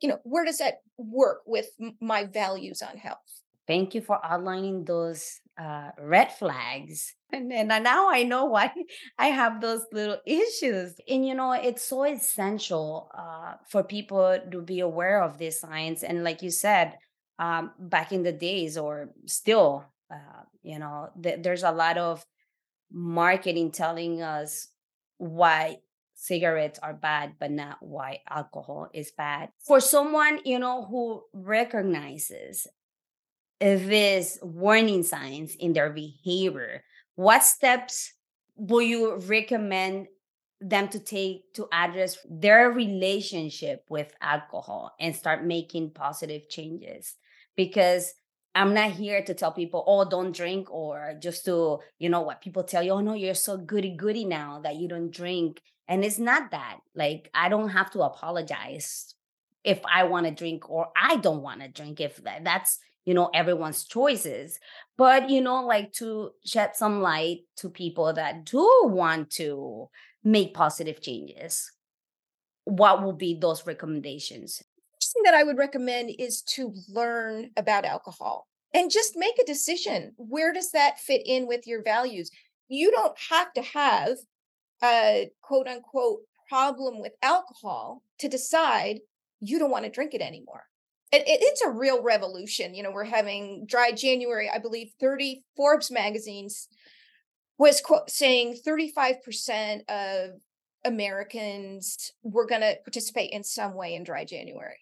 you 0.00 0.08
know, 0.08 0.20
where 0.22 0.44
does 0.44 0.58
that 0.58 0.80
work 0.96 1.40
with 1.46 1.70
my 2.00 2.24
values 2.24 2.82
on 2.82 2.96
health? 2.96 3.42
Thank 3.66 3.94
you 3.94 4.00
for 4.00 4.24
outlining 4.24 4.84
those 4.84 5.40
uh, 5.58 5.90
red 5.98 6.32
flags. 6.32 7.14
And, 7.30 7.52
and 7.52 7.68
now 7.68 8.08
I 8.10 8.22
know 8.22 8.46
why 8.46 8.72
I 9.18 9.26
have 9.26 9.60
those 9.60 9.82
little 9.92 10.18
issues. 10.24 10.94
And, 11.08 11.26
you 11.26 11.34
know, 11.34 11.52
it's 11.52 11.82
so 11.82 12.04
essential 12.04 13.10
uh, 13.16 13.54
for 13.68 13.82
people 13.82 14.38
to 14.50 14.62
be 14.62 14.80
aware 14.80 15.22
of 15.22 15.36
this 15.36 15.60
science. 15.60 16.02
And 16.02 16.24
like 16.24 16.42
you 16.42 16.50
said, 16.50 16.96
um, 17.38 17.72
back 17.78 18.12
in 18.12 18.22
the 18.22 18.32
days 18.32 18.76
or 18.76 19.10
still 19.26 19.84
uh, 20.10 20.42
you 20.62 20.78
know 20.78 21.10
th- 21.22 21.42
there's 21.42 21.62
a 21.62 21.72
lot 21.72 21.98
of 21.98 22.24
marketing 22.90 23.70
telling 23.70 24.22
us 24.22 24.68
why 25.18 25.78
cigarettes 26.14 26.78
are 26.82 26.94
bad 26.94 27.34
but 27.38 27.50
not 27.50 27.76
why 27.80 28.18
alcohol 28.28 28.88
is 28.92 29.12
bad 29.16 29.50
for 29.64 29.78
someone 29.80 30.40
you 30.44 30.58
know 30.58 30.84
who 30.84 31.22
recognizes 31.32 32.66
this 33.60 34.38
warning 34.42 35.02
signs 35.02 35.54
in 35.56 35.72
their 35.72 35.90
behavior 35.90 36.82
what 37.16 37.42
steps 37.42 38.12
will 38.56 38.82
you 38.82 39.16
recommend 39.16 40.06
them 40.60 40.88
to 40.88 40.98
take 40.98 41.52
to 41.54 41.68
address 41.72 42.18
their 42.28 42.70
relationship 42.70 43.84
with 43.88 44.12
alcohol 44.20 44.92
and 44.98 45.14
start 45.14 45.44
making 45.44 45.90
positive 45.90 46.48
changes 46.48 47.14
because 47.56 48.12
I'm 48.54 48.74
not 48.74 48.90
here 48.90 49.22
to 49.22 49.34
tell 49.34 49.52
people, 49.52 49.84
oh, 49.86 50.08
don't 50.08 50.34
drink, 50.34 50.68
or 50.72 51.14
just 51.20 51.44
to, 51.44 51.78
you 51.98 52.08
know, 52.08 52.22
what 52.22 52.40
people 52.40 52.64
tell 52.64 52.82
you, 52.82 52.90
oh, 52.92 53.00
no, 53.00 53.14
you're 53.14 53.34
so 53.34 53.56
goody 53.56 53.90
goody 53.90 54.24
now 54.24 54.60
that 54.64 54.76
you 54.76 54.88
don't 54.88 55.12
drink. 55.12 55.60
And 55.86 56.04
it's 56.04 56.18
not 56.18 56.50
that. 56.50 56.78
Like, 56.94 57.30
I 57.34 57.48
don't 57.50 57.68
have 57.68 57.90
to 57.92 58.00
apologize 58.00 59.14
if 59.62 59.80
I 59.84 60.04
want 60.04 60.26
to 60.26 60.32
drink 60.32 60.68
or 60.68 60.88
I 60.96 61.16
don't 61.16 61.42
want 61.42 61.60
to 61.60 61.68
drink, 61.68 62.00
if 62.00 62.20
that's, 62.42 62.78
you 63.08 63.14
know, 63.14 63.30
everyone's 63.32 63.86
choices. 63.86 64.58
But, 64.98 65.30
you 65.30 65.40
know, 65.40 65.64
like 65.64 65.92
to 65.94 66.32
shed 66.44 66.76
some 66.76 67.00
light 67.00 67.38
to 67.56 67.70
people 67.70 68.12
that 68.12 68.44
do 68.44 68.68
want 68.84 69.30
to 69.30 69.88
make 70.22 70.52
positive 70.52 71.00
changes, 71.00 71.72
what 72.64 73.02
will 73.02 73.14
be 73.14 73.38
those 73.40 73.66
recommendations? 73.66 74.62
first 74.98 75.14
thing 75.14 75.22
that 75.24 75.34
I 75.34 75.44
would 75.44 75.56
recommend 75.56 76.10
is 76.18 76.42
to 76.42 76.74
learn 76.88 77.50
about 77.56 77.86
alcohol 77.86 78.46
and 78.74 78.90
just 78.90 79.16
make 79.16 79.38
a 79.38 79.46
decision. 79.46 80.12
Where 80.16 80.52
does 80.52 80.72
that 80.72 80.98
fit 80.98 81.22
in 81.24 81.46
with 81.46 81.66
your 81.66 81.82
values? 81.82 82.30
You 82.68 82.90
don't 82.90 83.16
have 83.30 83.52
to 83.54 83.62
have 83.62 84.18
a 84.84 85.30
quote 85.40 85.66
unquote 85.66 86.20
problem 86.48 87.00
with 87.00 87.12
alcohol 87.22 88.02
to 88.18 88.28
decide 88.28 88.98
you 89.40 89.58
don't 89.58 89.70
want 89.70 89.84
to 89.84 89.90
drink 89.90 90.12
it 90.12 90.20
anymore. 90.20 90.64
It, 91.10 91.22
it, 91.22 91.40
it's 91.42 91.62
a 91.62 91.70
real 91.70 92.02
revolution. 92.02 92.74
You 92.74 92.82
know, 92.82 92.90
we're 92.90 93.04
having 93.04 93.64
dry 93.66 93.92
January, 93.92 94.50
I 94.52 94.58
believe 94.58 94.92
30 95.00 95.44
Forbes 95.56 95.90
magazines 95.90 96.68
was 97.58 97.80
quote, 97.80 98.10
saying 98.10 98.58
35% 98.66 99.88
of 99.88 100.30
Americans 100.84 102.12
were 102.22 102.46
going 102.46 102.60
to 102.60 102.76
participate 102.84 103.32
in 103.32 103.42
some 103.42 103.74
way 103.74 103.94
in 103.94 104.04
dry 104.04 104.24
January. 104.24 104.78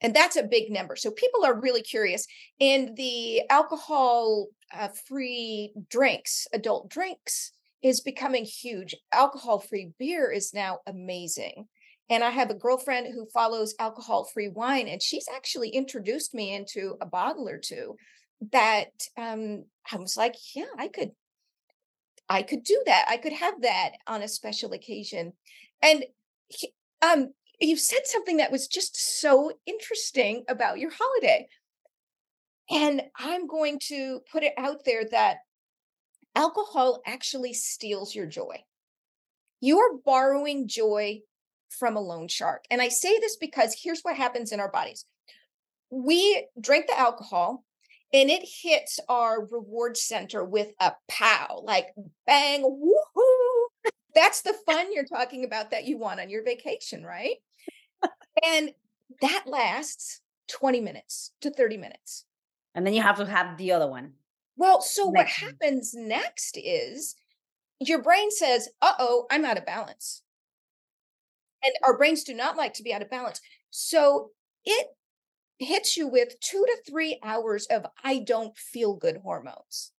And 0.00 0.14
that's 0.14 0.36
a 0.36 0.42
big 0.42 0.70
number. 0.70 0.96
So 0.96 1.12
people 1.12 1.44
are 1.44 1.60
really 1.60 1.82
curious. 1.82 2.26
And 2.60 2.96
the 2.96 3.42
alcohol 3.48 4.48
uh, 4.74 4.88
free 5.06 5.72
drinks, 5.88 6.48
adult 6.52 6.90
drinks, 6.90 7.52
is 7.82 8.00
becoming 8.00 8.44
huge. 8.44 8.96
Alcohol 9.12 9.60
free 9.60 9.92
beer 9.98 10.30
is 10.30 10.52
now 10.52 10.80
amazing. 10.86 11.68
And 12.10 12.22
I 12.22 12.30
have 12.30 12.50
a 12.50 12.54
girlfriend 12.54 13.08
who 13.14 13.26
follows 13.32 13.74
alcohol 13.78 14.24
free 14.24 14.48
wine, 14.48 14.88
and 14.88 15.02
she's 15.02 15.26
actually 15.34 15.70
introduced 15.70 16.34
me 16.34 16.54
into 16.54 16.96
a 17.00 17.06
bottle 17.06 17.48
or 17.48 17.58
two 17.58 17.96
that 18.50 18.90
um, 19.16 19.64
I 19.90 19.96
was 19.96 20.16
like, 20.16 20.34
yeah, 20.54 20.66
I 20.78 20.88
could. 20.88 21.12
I 22.28 22.42
could 22.42 22.62
do 22.64 22.80
that. 22.86 23.04
I 23.08 23.18
could 23.18 23.32
have 23.32 23.60
that 23.60 23.90
on 24.06 24.22
a 24.22 24.28
special 24.28 24.72
occasion. 24.72 25.34
And 25.82 26.04
um, 27.02 27.34
you 27.60 27.76
said 27.76 28.00
something 28.04 28.38
that 28.38 28.52
was 28.52 28.68
just 28.68 29.20
so 29.20 29.52
interesting 29.66 30.44
about 30.48 30.78
your 30.78 30.92
holiday. 30.98 31.46
And 32.70 33.02
I'm 33.18 33.46
going 33.46 33.78
to 33.88 34.20
put 34.30 34.44
it 34.44 34.54
out 34.56 34.84
there 34.86 35.04
that 35.10 35.38
alcohol 36.34 37.02
actually 37.06 37.52
steals 37.52 38.14
your 38.14 38.26
joy. 38.26 38.64
You 39.60 39.78
are 39.80 39.98
borrowing 40.04 40.68
joy 40.68 41.20
from 41.78 41.96
a 41.96 42.00
loan 42.00 42.28
shark. 42.28 42.64
And 42.70 42.80
I 42.80 42.88
say 42.88 43.18
this 43.18 43.36
because 43.36 43.76
here's 43.80 44.02
what 44.02 44.16
happens 44.16 44.52
in 44.52 44.60
our 44.60 44.70
bodies 44.70 45.04
we 45.90 46.46
drink 46.58 46.86
the 46.86 46.98
alcohol 46.98 47.64
and 48.14 48.30
it 48.30 48.48
hits 48.62 48.98
our 49.08 49.44
reward 49.44 49.96
center 49.96 50.44
with 50.44 50.68
a 50.80 50.92
pow, 51.08 51.60
like 51.64 51.88
bang, 52.26 52.62
woohoo. 52.62 53.90
That's 54.14 54.42
the 54.42 54.54
fun 54.66 54.92
you're 54.92 55.04
talking 55.04 55.44
about 55.44 55.70
that 55.70 55.84
you 55.84 55.98
want 55.98 56.20
on 56.20 56.28
your 56.28 56.44
vacation, 56.44 57.04
right? 57.04 57.36
and 58.44 58.70
that 59.20 59.44
lasts 59.46 60.20
20 60.50 60.80
minutes 60.80 61.32
to 61.40 61.50
30 61.50 61.76
minutes. 61.78 62.24
And 62.74 62.86
then 62.86 62.94
you 62.94 63.02
have 63.02 63.16
to 63.16 63.26
have 63.26 63.56
the 63.56 63.72
other 63.72 63.86
one. 63.88 64.12
Well, 64.56 64.82
so 64.82 65.10
next 65.10 65.40
what 65.40 65.48
happens 65.48 65.94
next 65.94 66.58
is 66.62 67.14
your 67.80 68.02
brain 68.02 68.30
says, 68.30 68.68
uh 68.80 68.92
oh, 68.98 69.26
I'm 69.30 69.44
out 69.44 69.58
of 69.58 69.66
balance. 69.66 70.22
And 71.64 71.74
our 71.84 71.96
brains 71.96 72.24
do 72.24 72.34
not 72.34 72.56
like 72.56 72.74
to 72.74 72.82
be 72.82 72.92
out 72.92 73.02
of 73.02 73.10
balance. 73.10 73.40
So 73.70 74.30
it 74.64 74.88
hits 75.58 75.96
you 75.96 76.08
with 76.08 76.40
two 76.40 76.64
to 76.66 76.78
three 76.90 77.18
hours 77.22 77.66
of 77.66 77.86
I 78.02 78.18
don't 78.18 78.56
feel 78.56 78.94
good 78.94 79.18
hormones. 79.22 79.92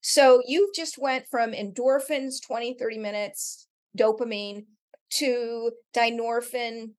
So 0.00 0.42
you've 0.46 0.74
just 0.74 0.98
went 0.98 1.26
from 1.30 1.52
endorphins, 1.52 2.42
20, 2.44 2.74
30 2.74 2.98
minutes, 2.98 3.66
dopamine 3.96 4.64
to 5.18 5.72
dynorphin, 5.94 6.90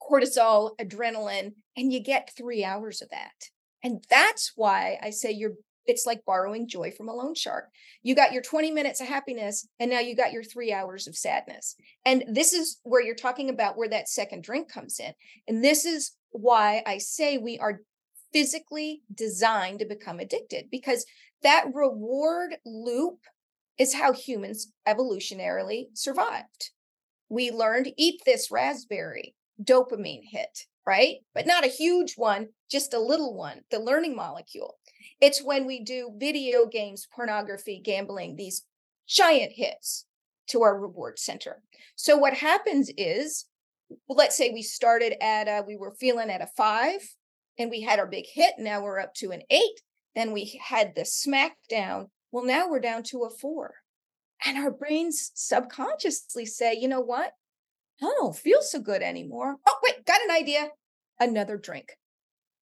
cortisol, 0.00 0.72
adrenaline, 0.80 1.54
and 1.76 1.92
you 1.92 2.00
get 2.00 2.30
three 2.36 2.64
hours 2.64 3.02
of 3.02 3.10
that. 3.10 3.50
And 3.82 4.04
that's 4.10 4.52
why 4.54 4.98
I 5.02 5.10
say 5.10 5.30
you're 5.32 5.54
it's 5.88 6.06
like 6.06 6.24
borrowing 6.24 6.68
joy 6.68 6.92
from 6.92 7.08
a 7.08 7.14
loan 7.14 7.34
shark. 7.34 7.70
You 8.02 8.14
got 8.14 8.32
your 8.32 8.42
20 8.42 8.70
minutes 8.70 9.00
of 9.00 9.08
happiness, 9.08 9.66
and 9.80 9.90
now 9.90 10.00
you 10.00 10.14
got 10.14 10.32
your 10.32 10.44
three 10.44 10.72
hours 10.72 11.08
of 11.08 11.16
sadness. 11.16 11.74
And 12.04 12.24
this 12.28 12.52
is 12.52 12.78
where 12.84 13.02
you're 13.02 13.14
talking 13.14 13.48
about 13.48 13.76
where 13.76 13.88
that 13.88 14.08
second 14.08 14.44
drink 14.44 14.70
comes 14.70 15.00
in. 15.00 15.12
And 15.48 15.64
this 15.64 15.84
is 15.84 16.12
why 16.30 16.82
I 16.86 16.98
say 16.98 17.38
we 17.38 17.58
are 17.58 17.80
physically 18.32 19.02
designed 19.12 19.78
to 19.78 19.86
become 19.86 20.20
addicted 20.20 20.66
because 20.70 21.06
that 21.42 21.64
reward 21.72 22.56
loop 22.66 23.20
is 23.78 23.94
how 23.94 24.12
humans 24.12 24.72
evolutionarily 24.86 25.86
survived. 25.94 26.70
we 27.30 27.50
learned 27.50 27.92
eat 27.96 28.20
this 28.24 28.50
raspberry, 28.50 29.34
dopamine 29.62 30.22
hit, 30.24 30.66
right? 30.86 31.16
But 31.34 31.46
not 31.46 31.64
a 31.64 31.68
huge 31.68 32.14
one, 32.14 32.48
just 32.70 32.94
a 32.94 32.98
little 32.98 33.34
one, 33.34 33.60
the 33.70 33.78
learning 33.78 34.16
molecule. 34.16 34.77
It's 35.20 35.42
when 35.42 35.66
we 35.66 35.82
do 35.82 36.12
video 36.16 36.66
games, 36.66 37.08
pornography, 37.12 37.80
gambling, 37.84 38.36
these 38.36 38.64
giant 39.06 39.52
hits 39.52 40.06
to 40.48 40.62
our 40.62 40.78
reward 40.78 41.18
center. 41.18 41.62
So 41.96 42.16
what 42.16 42.34
happens 42.34 42.90
is, 42.96 43.46
let's 44.08 44.36
say 44.36 44.50
we 44.50 44.62
started 44.62 45.22
at 45.22 45.48
a, 45.48 45.64
we 45.66 45.76
were 45.76 45.94
feeling 45.98 46.30
at 46.30 46.42
a 46.42 46.48
five 46.56 47.00
and 47.58 47.70
we 47.70 47.80
had 47.80 47.98
our 47.98 48.06
big 48.06 48.26
hit. 48.32 48.54
Now 48.58 48.82
we're 48.82 49.00
up 49.00 49.14
to 49.14 49.30
an 49.32 49.42
eight. 49.50 49.80
Then 50.14 50.32
we 50.32 50.60
had 50.64 50.94
the 50.94 51.02
smackdown. 51.02 52.06
Well, 52.30 52.44
now 52.44 52.68
we're 52.68 52.80
down 52.80 53.02
to 53.04 53.24
a 53.24 53.30
four. 53.30 53.74
And 54.44 54.56
our 54.56 54.70
brains 54.70 55.32
subconsciously 55.34 56.46
say, 56.46 56.74
you 56.74 56.86
know 56.86 57.00
what? 57.00 57.32
I 58.00 58.14
don't 58.18 58.36
feel 58.36 58.62
so 58.62 58.80
good 58.80 59.02
anymore. 59.02 59.56
Oh, 59.66 59.78
wait, 59.82 60.06
got 60.06 60.20
an 60.22 60.30
idea. 60.30 60.68
Another 61.18 61.56
drink. 61.56 61.98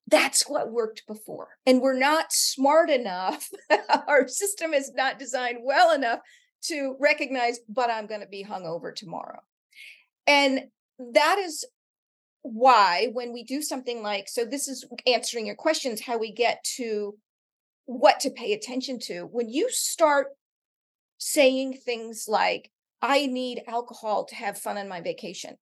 That's 0.08 0.48
what 0.48 0.70
worked 0.70 1.06
before. 1.06 1.48
And 1.66 1.80
we're 1.80 1.98
not 1.98 2.32
smart 2.32 2.90
enough. 2.90 3.48
our 4.08 4.28
system 4.28 4.72
is 4.72 4.92
not 4.94 5.18
designed 5.18 5.58
well 5.62 5.92
enough 5.92 6.20
to 6.64 6.96
recognize, 7.00 7.58
but 7.68 7.90
I'm 7.90 8.06
going 8.06 8.20
to 8.20 8.26
be 8.26 8.44
hungover 8.44 8.94
tomorrow. 8.94 9.40
And 10.26 10.66
that 10.98 11.38
is 11.38 11.64
why, 12.42 13.08
when 13.12 13.32
we 13.32 13.42
do 13.42 13.62
something 13.62 14.02
like, 14.02 14.28
so 14.28 14.44
this 14.44 14.68
is 14.68 14.84
answering 15.06 15.46
your 15.46 15.56
questions, 15.56 16.00
how 16.00 16.18
we 16.18 16.32
get 16.32 16.62
to 16.76 17.16
what 17.86 18.20
to 18.20 18.30
pay 18.30 18.52
attention 18.52 18.98
to. 18.98 19.22
When 19.22 19.48
you 19.48 19.70
start 19.70 20.28
saying 21.18 21.78
things 21.84 22.26
like, 22.28 22.70
I 23.02 23.26
need 23.26 23.62
alcohol 23.66 24.24
to 24.26 24.34
have 24.34 24.58
fun 24.58 24.78
on 24.78 24.88
my 24.88 25.00
vacation, 25.00 25.56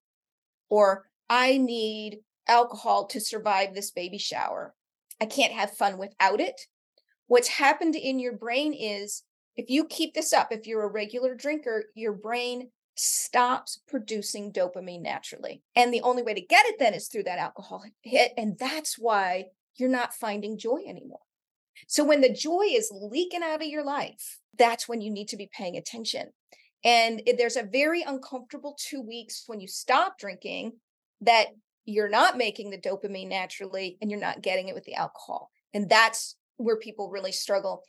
or 0.69 1.05
I 1.29 1.57
need 1.57 2.19
alcohol 2.47 3.07
to 3.07 3.19
survive 3.19 3.73
this 3.73 3.91
baby 3.91 4.17
shower. 4.17 4.73
I 5.21 5.25
can't 5.25 5.53
have 5.53 5.71
fun 5.71 5.97
without 5.97 6.39
it. 6.39 6.59
What's 7.27 7.47
happened 7.47 7.95
in 7.95 8.19
your 8.19 8.33
brain 8.33 8.73
is 8.73 9.23
if 9.55 9.69
you 9.69 9.85
keep 9.85 10.13
this 10.13 10.33
up, 10.33 10.51
if 10.51 10.67
you're 10.67 10.83
a 10.83 10.91
regular 10.91 11.33
drinker, 11.33 11.85
your 11.95 12.13
brain 12.13 12.69
stops 12.95 13.81
producing 13.87 14.53
dopamine 14.53 15.01
naturally. 15.01 15.61
And 15.75 15.93
the 15.93 16.01
only 16.01 16.23
way 16.23 16.33
to 16.33 16.41
get 16.41 16.65
it 16.65 16.79
then 16.79 16.93
is 16.93 17.07
through 17.07 17.23
that 17.23 17.39
alcohol 17.39 17.83
hit. 18.01 18.33
And 18.37 18.57
that's 18.57 18.97
why 18.97 19.45
you're 19.75 19.89
not 19.89 20.13
finding 20.13 20.57
joy 20.57 20.81
anymore. 20.87 21.19
So 21.87 22.03
when 22.03 22.21
the 22.21 22.31
joy 22.31 22.63
is 22.69 22.91
leaking 22.93 23.43
out 23.43 23.61
of 23.61 23.67
your 23.67 23.83
life, 23.83 24.39
that's 24.57 24.87
when 24.87 25.01
you 25.01 25.11
need 25.11 25.27
to 25.29 25.37
be 25.37 25.49
paying 25.51 25.75
attention. 25.75 26.29
And 26.83 27.21
there's 27.37 27.57
a 27.57 27.63
very 27.63 28.03
uncomfortable 28.03 28.77
two 28.79 29.01
weeks 29.01 29.43
when 29.47 29.59
you 29.59 29.67
stop 29.67 30.17
drinking 30.17 30.73
that 31.21 31.47
you're 31.85 32.09
not 32.09 32.37
making 32.37 32.69
the 32.69 32.77
dopamine 32.77 33.29
naturally 33.29 33.97
and 34.01 34.09
you're 34.09 34.19
not 34.19 34.41
getting 34.41 34.67
it 34.67 34.75
with 34.75 34.85
the 34.85 34.95
alcohol. 34.95 35.51
And 35.73 35.89
that's 35.89 36.35
where 36.57 36.77
people 36.77 37.09
really 37.09 37.31
struggle. 37.31 37.83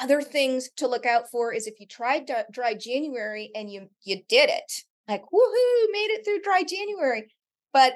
Other 0.00 0.20
things 0.20 0.70
to 0.76 0.88
look 0.88 1.06
out 1.06 1.30
for 1.30 1.52
is 1.52 1.66
if 1.66 1.78
you 1.78 1.86
tried 1.86 2.30
dry 2.50 2.74
January 2.74 3.50
and 3.54 3.70
you 3.70 3.88
you 4.02 4.22
did 4.28 4.50
it, 4.50 4.72
like 5.08 5.22
woohoo, 5.22 5.92
made 5.92 6.10
it 6.10 6.24
through 6.24 6.40
dry 6.42 6.62
January, 6.64 7.32
but 7.72 7.94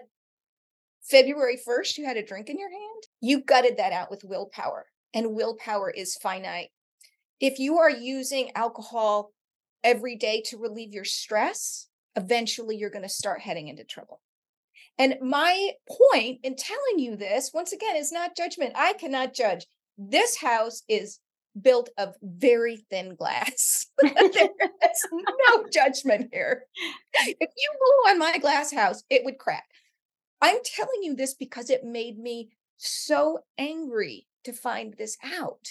February 1.02 1.58
1st 1.66 1.98
you 1.98 2.04
had 2.04 2.16
a 2.16 2.24
drink 2.24 2.48
in 2.48 2.58
your 2.58 2.70
hand, 2.70 3.02
you 3.20 3.42
gutted 3.42 3.76
that 3.78 3.92
out 3.92 4.10
with 4.10 4.24
willpower. 4.24 4.86
And 5.12 5.34
willpower 5.34 5.90
is 5.90 6.14
finite. 6.22 6.68
If 7.40 7.58
you 7.58 7.78
are 7.78 7.90
using 7.90 8.52
alcohol 8.54 9.32
every 9.82 10.14
day 10.14 10.42
to 10.46 10.58
relieve 10.58 10.92
your 10.92 11.04
stress, 11.04 11.88
eventually 12.14 12.76
you're 12.76 12.90
going 12.90 13.02
to 13.02 13.08
start 13.08 13.40
heading 13.40 13.66
into 13.66 13.82
trouble. 13.82 14.20
And 15.00 15.16
my 15.22 15.70
point 15.88 16.40
in 16.42 16.56
telling 16.56 16.98
you 16.98 17.16
this, 17.16 17.52
once 17.54 17.72
again, 17.72 17.96
is 17.96 18.12
not 18.12 18.36
judgment. 18.36 18.74
I 18.76 18.92
cannot 18.92 19.32
judge. 19.32 19.66
This 19.96 20.36
house 20.36 20.82
is 20.90 21.20
built 21.58 21.88
of 21.96 22.16
very 22.22 22.84
thin 22.90 23.14
glass. 23.14 23.86
There's 24.02 25.06
no 25.10 25.64
judgment 25.72 26.28
here. 26.34 26.64
If 27.14 27.50
you 27.56 27.70
blew 27.78 28.12
on 28.12 28.18
my 28.18 28.36
glass 28.36 28.74
house, 28.74 29.02
it 29.08 29.24
would 29.24 29.38
crack. 29.38 29.64
I'm 30.42 30.58
telling 30.62 31.02
you 31.02 31.16
this 31.16 31.32
because 31.32 31.70
it 31.70 31.82
made 31.82 32.18
me 32.18 32.50
so 32.76 33.38
angry 33.56 34.26
to 34.44 34.52
find 34.52 34.92
this 34.98 35.16
out. 35.24 35.66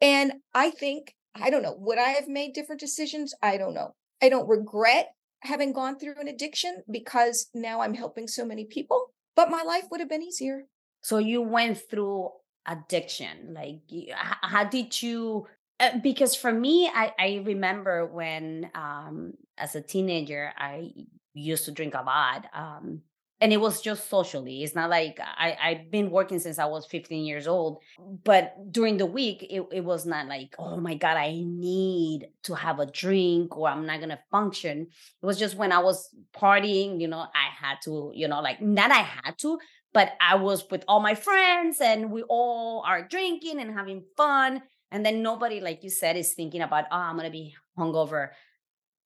And 0.00 0.34
I 0.54 0.70
think, 0.70 1.16
I 1.34 1.50
don't 1.50 1.64
know, 1.64 1.74
would 1.76 1.98
I 1.98 2.10
have 2.10 2.28
made 2.28 2.52
different 2.52 2.80
decisions? 2.80 3.34
I 3.42 3.56
don't 3.56 3.74
know. 3.74 3.96
I 4.22 4.28
don't 4.28 4.48
regret 4.48 5.08
having 5.42 5.72
gone 5.72 5.98
through 5.98 6.14
an 6.20 6.28
addiction 6.28 6.82
because 6.90 7.48
now 7.54 7.80
I'm 7.80 7.94
helping 7.94 8.28
so 8.28 8.44
many 8.44 8.64
people, 8.64 9.12
but 9.36 9.50
my 9.50 9.62
life 9.62 9.84
would 9.90 10.00
have 10.00 10.08
been 10.08 10.22
easier. 10.22 10.64
So 11.02 11.18
you 11.18 11.42
went 11.42 11.78
through 11.90 12.30
addiction. 12.66 13.54
Like, 13.54 13.80
how 14.14 14.64
did 14.64 15.00
you? 15.02 15.46
Uh, 15.80 15.98
because 16.02 16.34
for 16.34 16.52
me, 16.52 16.90
I, 16.92 17.12
I 17.18 17.42
remember 17.44 18.04
when, 18.04 18.68
um, 18.74 19.34
as 19.56 19.76
a 19.76 19.80
teenager, 19.80 20.52
I 20.58 20.90
used 21.34 21.66
to 21.66 21.70
drink 21.70 21.94
a 21.94 22.02
lot. 22.02 22.46
Um, 22.52 23.02
and 23.40 23.52
it 23.52 23.58
was 23.58 23.80
just 23.80 24.08
socially 24.10 24.62
it's 24.62 24.74
not 24.74 24.90
like 24.90 25.18
I, 25.20 25.56
i've 25.62 25.90
been 25.90 26.10
working 26.10 26.38
since 26.38 26.58
i 26.58 26.64
was 26.64 26.86
15 26.86 27.24
years 27.24 27.46
old 27.46 27.82
but 28.24 28.54
during 28.70 28.96
the 28.96 29.06
week 29.06 29.46
it, 29.48 29.64
it 29.72 29.84
was 29.84 30.06
not 30.06 30.26
like 30.26 30.54
oh 30.58 30.76
my 30.76 30.94
god 30.94 31.16
i 31.16 31.32
need 31.44 32.28
to 32.44 32.54
have 32.54 32.78
a 32.80 32.86
drink 32.86 33.56
or 33.56 33.68
i'm 33.68 33.86
not 33.86 34.00
gonna 34.00 34.18
function. 34.30 34.88
It 35.22 35.26
was 35.26 35.38
just 35.38 35.56
when 35.56 35.72
i 35.72 35.78
was 35.78 36.08
partying 36.34 37.00
you 37.00 37.08
know 37.08 37.18
i 37.20 37.66
had 37.66 37.76
to 37.84 38.12
you 38.14 38.28
know 38.28 38.40
like 38.40 38.60
not 38.60 38.90
i 38.90 39.02
had 39.02 39.38
to 39.38 39.58
but 39.92 40.12
i 40.20 40.34
was 40.34 40.64
with 40.70 40.84
all 40.88 41.00
my 41.00 41.14
friends 41.14 41.80
and 41.80 42.10
we 42.10 42.22
all 42.28 42.84
are 42.86 43.06
drinking 43.06 43.60
and 43.60 43.72
having 43.76 44.04
fun 44.16 44.62
and 44.90 45.04
then 45.04 45.22
nobody 45.22 45.60
like 45.60 45.84
you 45.84 45.90
said 45.90 46.16
is 46.16 46.34
thinking 46.34 46.62
about 46.62 46.84
oh 46.90 46.96
i'm 46.96 47.16
gonna 47.16 47.30
be 47.30 47.54
hungover 47.78 48.30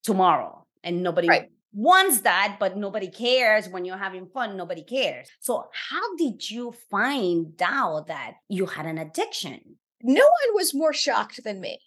tomorrow 0.03 0.67
and 0.83 1.03
nobody 1.03 1.29
right 1.29 1.49
wants 1.73 2.21
that, 2.21 2.57
but 2.61 2.77
nobody 2.77 3.09
cares. 3.09 3.69
When 3.69 3.85
you're 3.85 3.97
having 3.97 4.27
fun, 4.27 4.57
nobody 4.57 4.83
cares. 4.83 5.29
So, 5.41 5.69
how 5.73 6.17
did 6.17 6.51
you 6.51 6.75
find 6.91 7.61
out 7.63 8.07
that 8.09 8.35
you 8.49 8.67
had 8.67 8.87
an 8.87 8.99
addiction? 8.99 9.77
No 10.03 10.23
one 10.23 10.55
was 10.55 10.75
more 10.75 10.93
shocked 10.93 11.43
than 11.45 11.61
me. 11.61 11.79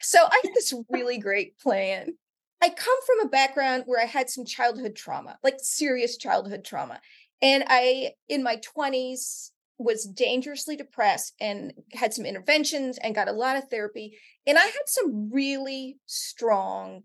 So, 0.00 0.18
I 0.20 0.40
had 0.44 0.54
this 0.54 0.72
really 0.90 1.18
great 1.18 1.58
plan. 1.58 2.14
I 2.62 2.70
come 2.70 2.98
from 3.06 3.26
a 3.26 3.30
background 3.30 3.84
where 3.86 4.02
I 4.02 4.06
had 4.06 4.30
some 4.30 4.44
childhood 4.44 4.96
trauma, 4.96 5.38
like 5.42 5.56
serious 5.58 6.16
childhood 6.16 6.64
trauma. 6.64 7.00
And 7.42 7.64
I, 7.66 8.12
in 8.28 8.42
my 8.42 8.56
20s, 8.76 9.50
was 9.78 10.04
dangerously 10.04 10.74
depressed 10.74 11.34
and 11.38 11.72
had 11.92 12.14
some 12.14 12.24
interventions 12.24 12.96
and 12.98 13.14
got 13.14 13.28
a 13.28 13.32
lot 13.32 13.56
of 13.56 13.68
therapy. 13.68 14.16
And 14.46 14.56
I 14.56 14.62
had 14.62 14.86
some 14.86 15.30
really 15.30 15.98
strong 16.06 17.02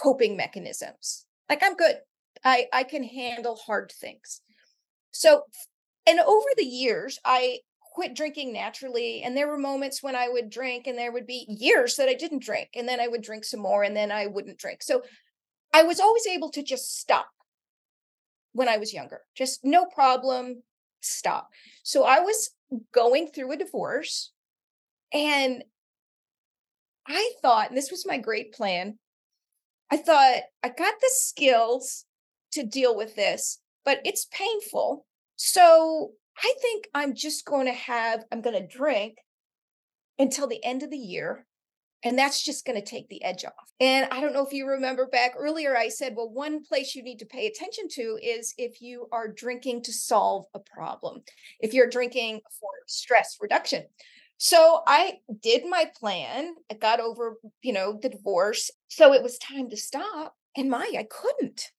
coping 0.00 0.36
mechanisms 0.36 1.26
like 1.52 1.62
I'm 1.62 1.76
good. 1.76 1.96
I 2.42 2.66
I 2.72 2.82
can 2.82 3.04
handle 3.04 3.56
hard 3.56 3.92
things. 3.92 4.40
So 5.10 5.42
and 6.06 6.18
over 6.18 6.48
the 6.56 6.64
years 6.64 7.18
I 7.26 7.58
quit 7.94 8.16
drinking 8.16 8.54
naturally 8.54 9.22
and 9.22 9.36
there 9.36 9.48
were 9.48 9.58
moments 9.58 10.02
when 10.02 10.16
I 10.16 10.30
would 10.30 10.48
drink 10.48 10.86
and 10.86 10.96
there 10.96 11.12
would 11.12 11.26
be 11.26 11.44
years 11.46 11.96
that 11.96 12.08
I 12.08 12.14
didn't 12.14 12.42
drink 12.42 12.70
and 12.74 12.88
then 12.88 13.00
I 13.00 13.08
would 13.08 13.20
drink 13.20 13.44
some 13.44 13.60
more 13.60 13.82
and 13.82 13.94
then 13.94 14.10
I 14.10 14.28
wouldn't 14.28 14.58
drink. 14.58 14.82
So 14.82 15.02
I 15.74 15.82
was 15.82 16.00
always 16.00 16.26
able 16.26 16.50
to 16.52 16.62
just 16.62 16.98
stop 16.98 17.28
when 18.54 18.68
I 18.68 18.78
was 18.78 18.94
younger. 18.94 19.20
Just 19.34 19.62
no 19.62 19.84
problem, 19.84 20.62
stop. 21.02 21.50
So 21.82 22.04
I 22.04 22.20
was 22.20 22.50
going 22.94 23.28
through 23.28 23.52
a 23.52 23.58
divorce 23.58 24.32
and 25.12 25.62
I 27.06 27.32
thought, 27.42 27.68
and 27.68 27.76
this 27.76 27.90
was 27.90 28.06
my 28.06 28.16
great 28.16 28.54
plan, 28.54 28.98
I 29.92 29.98
thought, 29.98 30.40
I 30.64 30.68
got 30.68 30.94
the 31.00 31.10
skills 31.10 32.06
to 32.52 32.64
deal 32.64 32.96
with 32.96 33.14
this, 33.14 33.58
but 33.84 34.00
it's 34.06 34.26
painful. 34.32 35.04
So 35.36 36.12
I 36.38 36.54
think 36.62 36.88
I'm 36.94 37.14
just 37.14 37.44
going 37.44 37.66
to 37.66 37.72
have, 37.72 38.24
I'm 38.32 38.40
going 38.40 38.58
to 38.58 38.66
drink 38.66 39.18
until 40.18 40.46
the 40.46 40.64
end 40.64 40.82
of 40.82 40.90
the 40.90 40.96
year. 40.96 41.46
And 42.02 42.18
that's 42.18 42.42
just 42.42 42.64
going 42.64 42.80
to 42.80 42.84
take 42.84 43.10
the 43.10 43.22
edge 43.22 43.44
off. 43.44 43.70
And 43.80 44.08
I 44.10 44.22
don't 44.22 44.32
know 44.32 44.44
if 44.46 44.54
you 44.54 44.66
remember 44.66 45.06
back 45.06 45.34
earlier, 45.36 45.76
I 45.76 45.88
said, 45.88 46.14
well, 46.16 46.30
one 46.30 46.64
place 46.64 46.94
you 46.94 47.02
need 47.02 47.18
to 47.18 47.26
pay 47.26 47.46
attention 47.46 47.86
to 47.90 48.18
is 48.22 48.54
if 48.56 48.80
you 48.80 49.08
are 49.12 49.28
drinking 49.28 49.82
to 49.82 49.92
solve 49.92 50.46
a 50.54 50.58
problem, 50.58 51.20
if 51.60 51.74
you're 51.74 51.90
drinking 51.90 52.40
for 52.58 52.70
stress 52.86 53.36
reduction. 53.42 53.84
So 54.44 54.82
I 54.88 55.20
did 55.40 55.66
my 55.66 55.88
plan. 55.96 56.56
I 56.68 56.74
got 56.74 56.98
over, 56.98 57.36
you 57.62 57.72
know, 57.72 57.96
the 58.02 58.08
divorce. 58.08 58.72
So 58.88 59.12
it 59.12 59.22
was 59.22 59.38
time 59.38 59.70
to 59.70 59.76
stop. 59.76 60.34
And 60.56 60.68
my, 60.68 60.92
I 60.98 61.06
couldn't. 61.08 61.70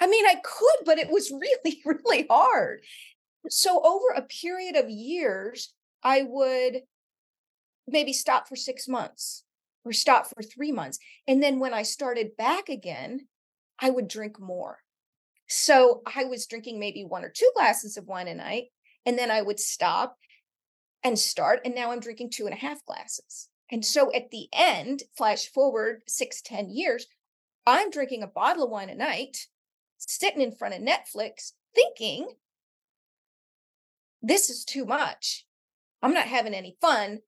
I 0.00 0.06
mean, 0.06 0.24
I 0.24 0.36
could, 0.42 0.86
but 0.86 0.96
it 0.96 1.10
was 1.10 1.30
really, 1.64 1.82
really 1.84 2.26
hard. 2.30 2.80
So 3.50 3.82
over 3.84 4.14
a 4.16 4.22
period 4.22 4.76
of 4.76 4.88
years, 4.88 5.74
I 6.02 6.22
would 6.26 6.84
maybe 7.86 8.14
stop 8.14 8.48
for 8.48 8.56
six 8.56 8.88
months 8.88 9.44
or 9.84 9.92
stop 9.92 10.26
for 10.28 10.42
three 10.42 10.72
months. 10.72 10.98
And 11.28 11.42
then 11.42 11.58
when 11.58 11.74
I 11.74 11.82
started 11.82 12.38
back 12.38 12.70
again, 12.70 13.28
I 13.78 13.90
would 13.90 14.08
drink 14.08 14.40
more. 14.40 14.78
So 15.50 16.00
I 16.16 16.24
was 16.24 16.46
drinking 16.46 16.80
maybe 16.80 17.04
one 17.04 17.26
or 17.26 17.28
two 17.28 17.50
glasses 17.54 17.98
of 17.98 18.06
wine 18.06 18.28
a 18.28 18.34
night, 18.34 18.68
and 19.04 19.18
then 19.18 19.30
I 19.30 19.42
would 19.42 19.60
stop 19.60 20.16
and 21.04 21.18
start. 21.18 21.60
And 21.64 21.74
now 21.74 21.92
I'm 21.92 22.00
drinking 22.00 22.30
two 22.30 22.46
and 22.46 22.54
a 22.54 22.58
half 22.58 22.84
glasses. 22.86 23.48
And 23.70 23.84
so 23.84 24.12
at 24.12 24.30
the 24.30 24.48
end, 24.52 25.04
flash 25.16 25.46
forward 25.46 26.02
six, 26.08 26.42
ten 26.42 26.70
years, 26.70 27.06
I'm 27.66 27.90
drinking 27.90 28.22
a 28.22 28.26
bottle 28.26 28.64
of 28.64 28.70
wine 28.70 28.90
a 28.90 28.94
night, 28.94 29.46
sitting 29.98 30.42
in 30.42 30.52
front 30.52 30.74
of 30.74 30.80
Netflix, 30.80 31.52
thinking, 31.74 32.28
this 34.22 34.48
is 34.48 34.64
too 34.64 34.84
much. 34.84 35.46
I'm 36.02 36.14
not 36.14 36.26
having 36.26 36.54
any 36.54 36.76
fun. 36.80 37.20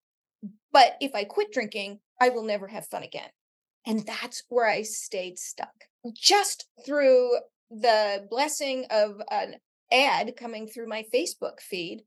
But 0.73 0.97
if 1.01 1.15
I 1.15 1.25
quit 1.25 1.53
drinking, 1.53 2.01
I 2.21 2.29
will 2.31 2.45
never 2.45 2.69
have 2.69 2.87
fun 2.87 3.03
again. 3.03 3.31
And 3.87 4.07
that's 4.07 4.43
where 4.49 4.69
I 4.69 4.83
stayed 4.83 5.39
stuck. 5.39 5.85
Just 6.15 6.69
through 6.85 7.31
the 7.71 8.27
blessing 8.31 8.87
of 8.91 9.21
an 9.31 9.57
ad 9.91 10.37
coming 10.37 10.67
through 10.67 10.89
my 10.89 11.05
Facebook 11.15 11.61
feed 11.61 12.03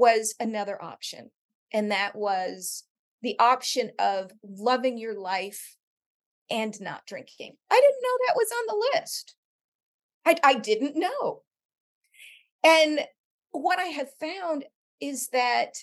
was 0.00 0.34
another 0.40 0.82
option. 0.82 1.30
And 1.72 1.92
that 1.92 2.16
was 2.16 2.84
the 3.22 3.38
option 3.38 3.92
of 3.98 4.32
loving 4.42 4.98
your 4.98 5.14
life 5.14 5.76
and 6.50 6.80
not 6.80 7.06
drinking. 7.06 7.54
I 7.70 7.74
didn't 7.74 8.02
know 8.02 8.18
that 8.26 8.36
was 8.36 8.50
on 8.50 8.66
the 8.66 8.98
list. 8.98 9.34
I, 10.26 10.36
I 10.42 10.54
didn't 10.54 10.96
know. 10.96 11.42
And 12.64 13.00
what 13.52 13.78
I 13.78 13.84
have 13.84 14.08
found 14.18 14.64
is 15.00 15.28
that 15.28 15.74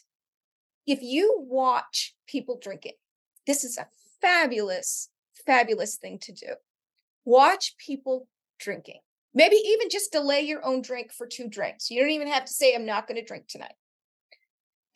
if 0.85 1.01
you 1.01 1.37
watch 1.47 2.15
people 2.27 2.59
drinking, 2.61 2.93
this 3.45 3.63
is 3.63 3.77
a 3.77 3.87
fabulous, 4.19 5.09
fabulous 5.45 5.95
thing 5.95 6.17
to 6.23 6.31
do. 6.31 6.53
Watch 7.23 7.75
people 7.77 8.27
drinking. 8.59 8.99
Maybe 9.33 9.57
even 9.57 9.89
just 9.89 10.11
delay 10.11 10.41
your 10.41 10.65
own 10.65 10.81
drink 10.81 11.11
for 11.13 11.27
two 11.27 11.47
drinks. 11.47 11.91
You 11.91 12.01
don't 12.01 12.09
even 12.11 12.27
have 12.27 12.45
to 12.45 12.53
say, 12.53 12.73
I'm 12.73 12.85
not 12.85 13.07
going 13.07 13.19
to 13.19 13.25
drink 13.25 13.47
tonight. 13.47 13.75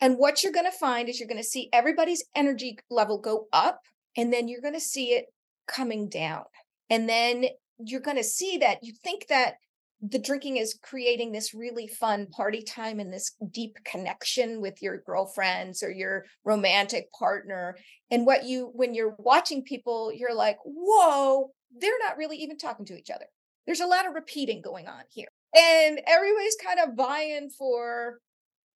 And 0.02 0.18
what 0.18 0.42
you're 0.42 0.52
going 0.52 0.70
to 0.70 0.76
find 0.76 1.08
is 1.08 1.20
you're 1.20 1.28
going 1.28 1.40
to 1.40 1.44
see 1.44 1.70
everybody's 1.72 2.24
energy 2.34 2.76
level 2.90 3.18
go 3.18 3.46
up, 3.52 3.82
and 4.16 4.32
then 4.32 4.48
you're 4.48 4.60
going 4.60 4.74
to 4.74 4.80
see 4.80 5.12
it 5.12 5.26
coming 5.68 6.08
down. 6.08 6.42
And 6.90 7.08
then 7.08 7.46
you're 7.78 8.00
going 8.00 8.16
to 8.16 8.24
see 8.24 8.58
that 8.58 8.82
you 8.82 8.92
think 9.04 9.28
that 9.28 9.54
the 10.02 10.18
drinking 10.18 10.56
is 10.56 10.76
creating 10.82 11.30
this 11.30 11.54
really 11.54 11.86
fun 11.86 12.26
party 12.26 12.62
time 12.62 12.98
and 12.98 13.12
this 13.12 13.36
deep 13.52 13.78
connection 13.84 14.60
with 14.60 14.82
your 14.82 14.98
girlfriends 15.06 15.84
or 15.84 15.90
your 15.92 16.24
romantic 16.44 17.06
partner. 17.12 17.76
And 18.10 18.26
what 18.26 18.44
you, 18.44 18.72
when 18.74 18.94
you're 18.94 19.14
watching 19.18 19.62
people, 19.62 20.12
you're 20.12 20.34
like, 20.34 20.58
whoa, 20.64 21.52
they're 21.78 21.98
not 22.00 22.16
really 22.16 22.38
even 22.38 22.58
talking 22.58 22.86
to 22.86 22.98
each 22.98 23.10
other. 23.10 23.26
There's 23.66 23.80
a 23.80 23.86
lot 23.86 24.08
of 24.08 24.14
repeating 24.14 24.62
going 24.62 24.88
on 24.88 25.04
here. 25.08 25.28
And 25.56 26.00
everybody's 26.08 26.56
kind 26.56 26.80
of 26.80 26.96
vying 26.96 27.50
for 27.56 28.18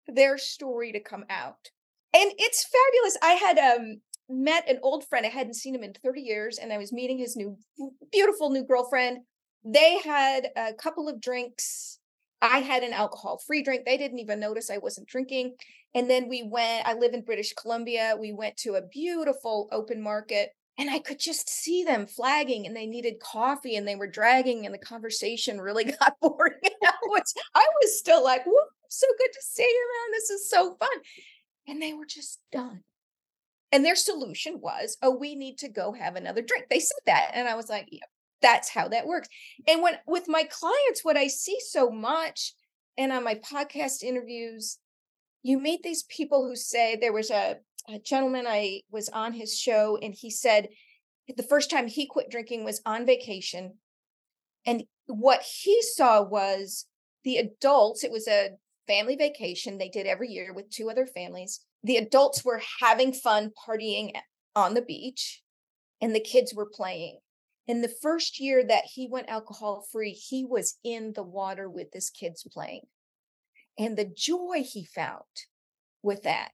their 0.09 0.38
story 0.38 0.92
to 0.92 1.01
come 1.01 1.25
out. 1.31 1.71
And 2.14 2.33
it's 2.38 2.64
fabulous. 2.64 3.19
I 3.23 3.33
had 3.33 3.59
um 3.59 4.01
met 4.29 4.69
an 4.69 4.79
old 4.83 5.07
friend. 5.07 5.25
I 5.27 5.31
hadn't 5.31 5.55
seen 5.55 5.75
him 5.75 5.85
in 5.85 5.95
30 6.03 6.21
years, 6.21 6.59
and 6.59 6.73
I 6.73 6.79
was 6.79 6.92
meeting 6.92 7.19
his 7.19 7.37
new 7.37 7.57
beautiful 8.11 8.51
new 8.51 8.64
girlfriend 8.64 9.19
they 9.66 9.99
had 9.99 10.49
a 10.57 10.73
couple 10.73 11.09
of 11.09 11.21
drinks. 11.21 11.99
I 12.40 12.59
had 12.59 12.85
an 12.85 12.92
alcohol 12.92 13.40
free 13.45 13.62
drink. 13.62 13.85
They 13.85 13.97
didn't 13.97 14.21
even 14.21 14.38
notice 14.38 14.71
I 14.71 14.79
wasn't 14.79 15.09
drinking. 15.09 15.57
And 15.95 16.09
then 16.09 16.29
we 16.29 16.45
went, 16.45 16.87
I 16.87 16.95
live 16.95 17.14
in 17.14 17.25
British 17.25 17.53
Columbia. 17.55 18.16
We 18.19 18.33
went 18.33 18.57
to 18.59 18.75
a 18.75 18.87
beautiful 18.87 19.69
open 19.73 20.01
market 20.01 20.51
and 20.79 20.88
I 20.88 21.01
could 21.01 21.19
just 21.19 21.49
see 21.49 21.83
them 21.83 22.07
flagging 22.07 22.66
and 22.66 22.77
they 22.77 22.87
needed 22.87 23.14
coffee 23.19 23.77
and 23.77 23.88
they 23.88 23.97
were 23.97 24.07
dragging 24.07 24.66
and 24.66 24.75
the 24.75 24.79
conversation 24.79 25.61
really 25.61 25.85
got 26.01 26.14
boring. 26.21 26.61
I 26.85 26.92
was, 27.09 27.35
I 27.55 27.66
was 27.83 27.99
still 27.99 28.23
like, 28.23 28.45
whoa, 28.45 28.66
so 28.88 29.07
good 29.18 29.33
to 29.33 29.42
see 29.42 29.62
you, 29.62 29.88
man. 29.94 30.12
This 30.12 30.31
is 30.31 30.51
so 30.51 30.77
fun. 30.79 30.99
And 31.68 31.83
they 31.83 31.92
were 31.92 32.07
just 32.07 32.40
done. 32.53 32.83
And 33.72 33.85
their 33.85 33.96
solution 33.96 34.61
was, 34.61 34.96
oh, 35.03 35.16
we 35.16 35.35
need 35.35 35.59
to 35.59 35.68
go 35.68 35.92
have 35.92 36.16
another 36.16 36.42
drink. 36.42 36.66
They 36.70 36.81
said 36.81 37.03
that. 37.07 37.33
And 37.35 37.49
I 37.49 37.57
was 37.57 37.68
like, 37.68 37.88
yeah, 37.90 38.05
that's 38.40 38.68
how 38.68 38.88
that 38.88 39.07
works. 39.07 39.29
And 39.66 39.83
when 39.83 39.94
with 40.07 40.29
my 40.29 40.44
clients, 40.44 41.05
what 41.05 41.16
I 41.16 41.27
see 41.27 41.59
so 41.61 41.90
much, 41.90 42.55
and 42.96 43.12
on 43.12 43.25
my 43.25 43.35
podcast 43.35 44.03
interviews, 44.03 44.79
you 45.42 45.59
meet 45.59 45.83
these 45.83 46.05
people 46.05 46.46
who 46.46 46.57
say 46.57 46.96
there 46.96 47.12
was 47.12 47.31
a, 47.31 47.57
a 47.88 47.99
gentleman 47.99 48.46
I 48.46 48.83
was 48.90 49.09
on 49.09 49.33
his 49.33 49.59
show, 49.59 49.99
and 50.01 50.14
he 50.14 50.31
said 50.31 50.68
the 51.37 51.42
first 51.42 51.70
time 51.70 51.88
he 51.88 52.07
quit 52.07 52.31
drinking 52.31 52.64
was 52.64 52.81
on 52.87 53.05
vacation. 53.05 53.75
And 54.64 54.85
what 55.07 55.42
he 55.42 55.83
saw 55.83 56.22
was 56.22 56.87
the 57.25 57.37
adults, 57.37 58.05
it 58.05 58.11
was 58.11 58.29
a 58.29 58.51
family 58.87 59.16
vacation 59.16 59.79
they 59.79 59.88
did 59.88 60.07
every 60.07 60.29
year 60.29 60.53
with 60.53 60.70
two 60.70 60.90
other 60.90 61.07
families. 61.07 61.61
The 61.83 61.96
adults 61.96 62.44
were 62.44 62.62
having 62.81 63.12
fun 63.12 63.53
partying 63.66 64.12
on 64.55 64.75
the 64.75 64.83
beach, 64.83 65.42
and 66.01 66.14
the 66.14 66.20
kids 66.20 66.55
were 66.55 66.70
playing. 66.72 67.18
In 67.66 67.83
the 67.83 67.92
first 68.03 68.38
year 68.40 68.64
that 68.64 68.85
he 68.85 69.09
went 69.11 69.29
alcohol 69.29 69.85
free, 69.92 70.12
he 70.12 70.44
was 70.44 70.79
in 70.85 71.12
the 71.14 71.22
water 71.22 71.68
with 71.68 71.88
his 71.92 72.11
kids 72.11 72.46
playing. 72.53 72.83
And 73.79 73.96
the 73.96 74.11
joy 74.16 74.62
he 74.64 74.85
found 74.85 75.25
with 76.03 76.22
that, 76.22 76.53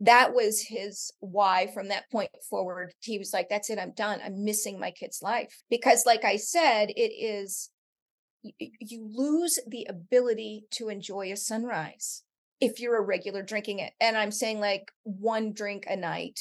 that 0.00 0.32
was 0.32 0.62
his 0.62 1.10
why 1.18 1.66
from 1.74 1.88
that 1.88 2.10
point 2.10 2.30
forward. 2.48 2.92
He 3.00 3.18
was 3.18 3.32
like, 3.32 3.48
that's 3.48 3.70
it, 3.70 3.78
I'm 3.78 3.92
done. 3.92 4.20
I'm 4.24 4.44
missing 4.44 4.78
my 4.78 4.92
kid's 4.92 5.20
life. 5.22 5.62
Because, 5.68 6.06
like 6.06 6.24
I 6.24 6.36
said, 6.36 6.90
it 6.90 7.12
is, 7.12 7.70
you 8.58 9.08
lose 9.12 9.58
the 9.66 9.86
ability 9.88 10.66
to 10.72 10.88
enjoy 10.88 11.32
a 11.32 11.36
sunrise 11.36 12.22
if 12.60 12.80
you're 12.80 12.96
a 12.96 13.04
regular 13.04 13.42
drinking 13.42 13.78
it. 13.78 13.92
And 14.00 14.16
I'm 14.16 14.32
saying 14.32 14.60
like 14.60 14.90
one 15.04 15.52
drink 15.52 15.84
a 15.88 15.96
night 15.96 16.40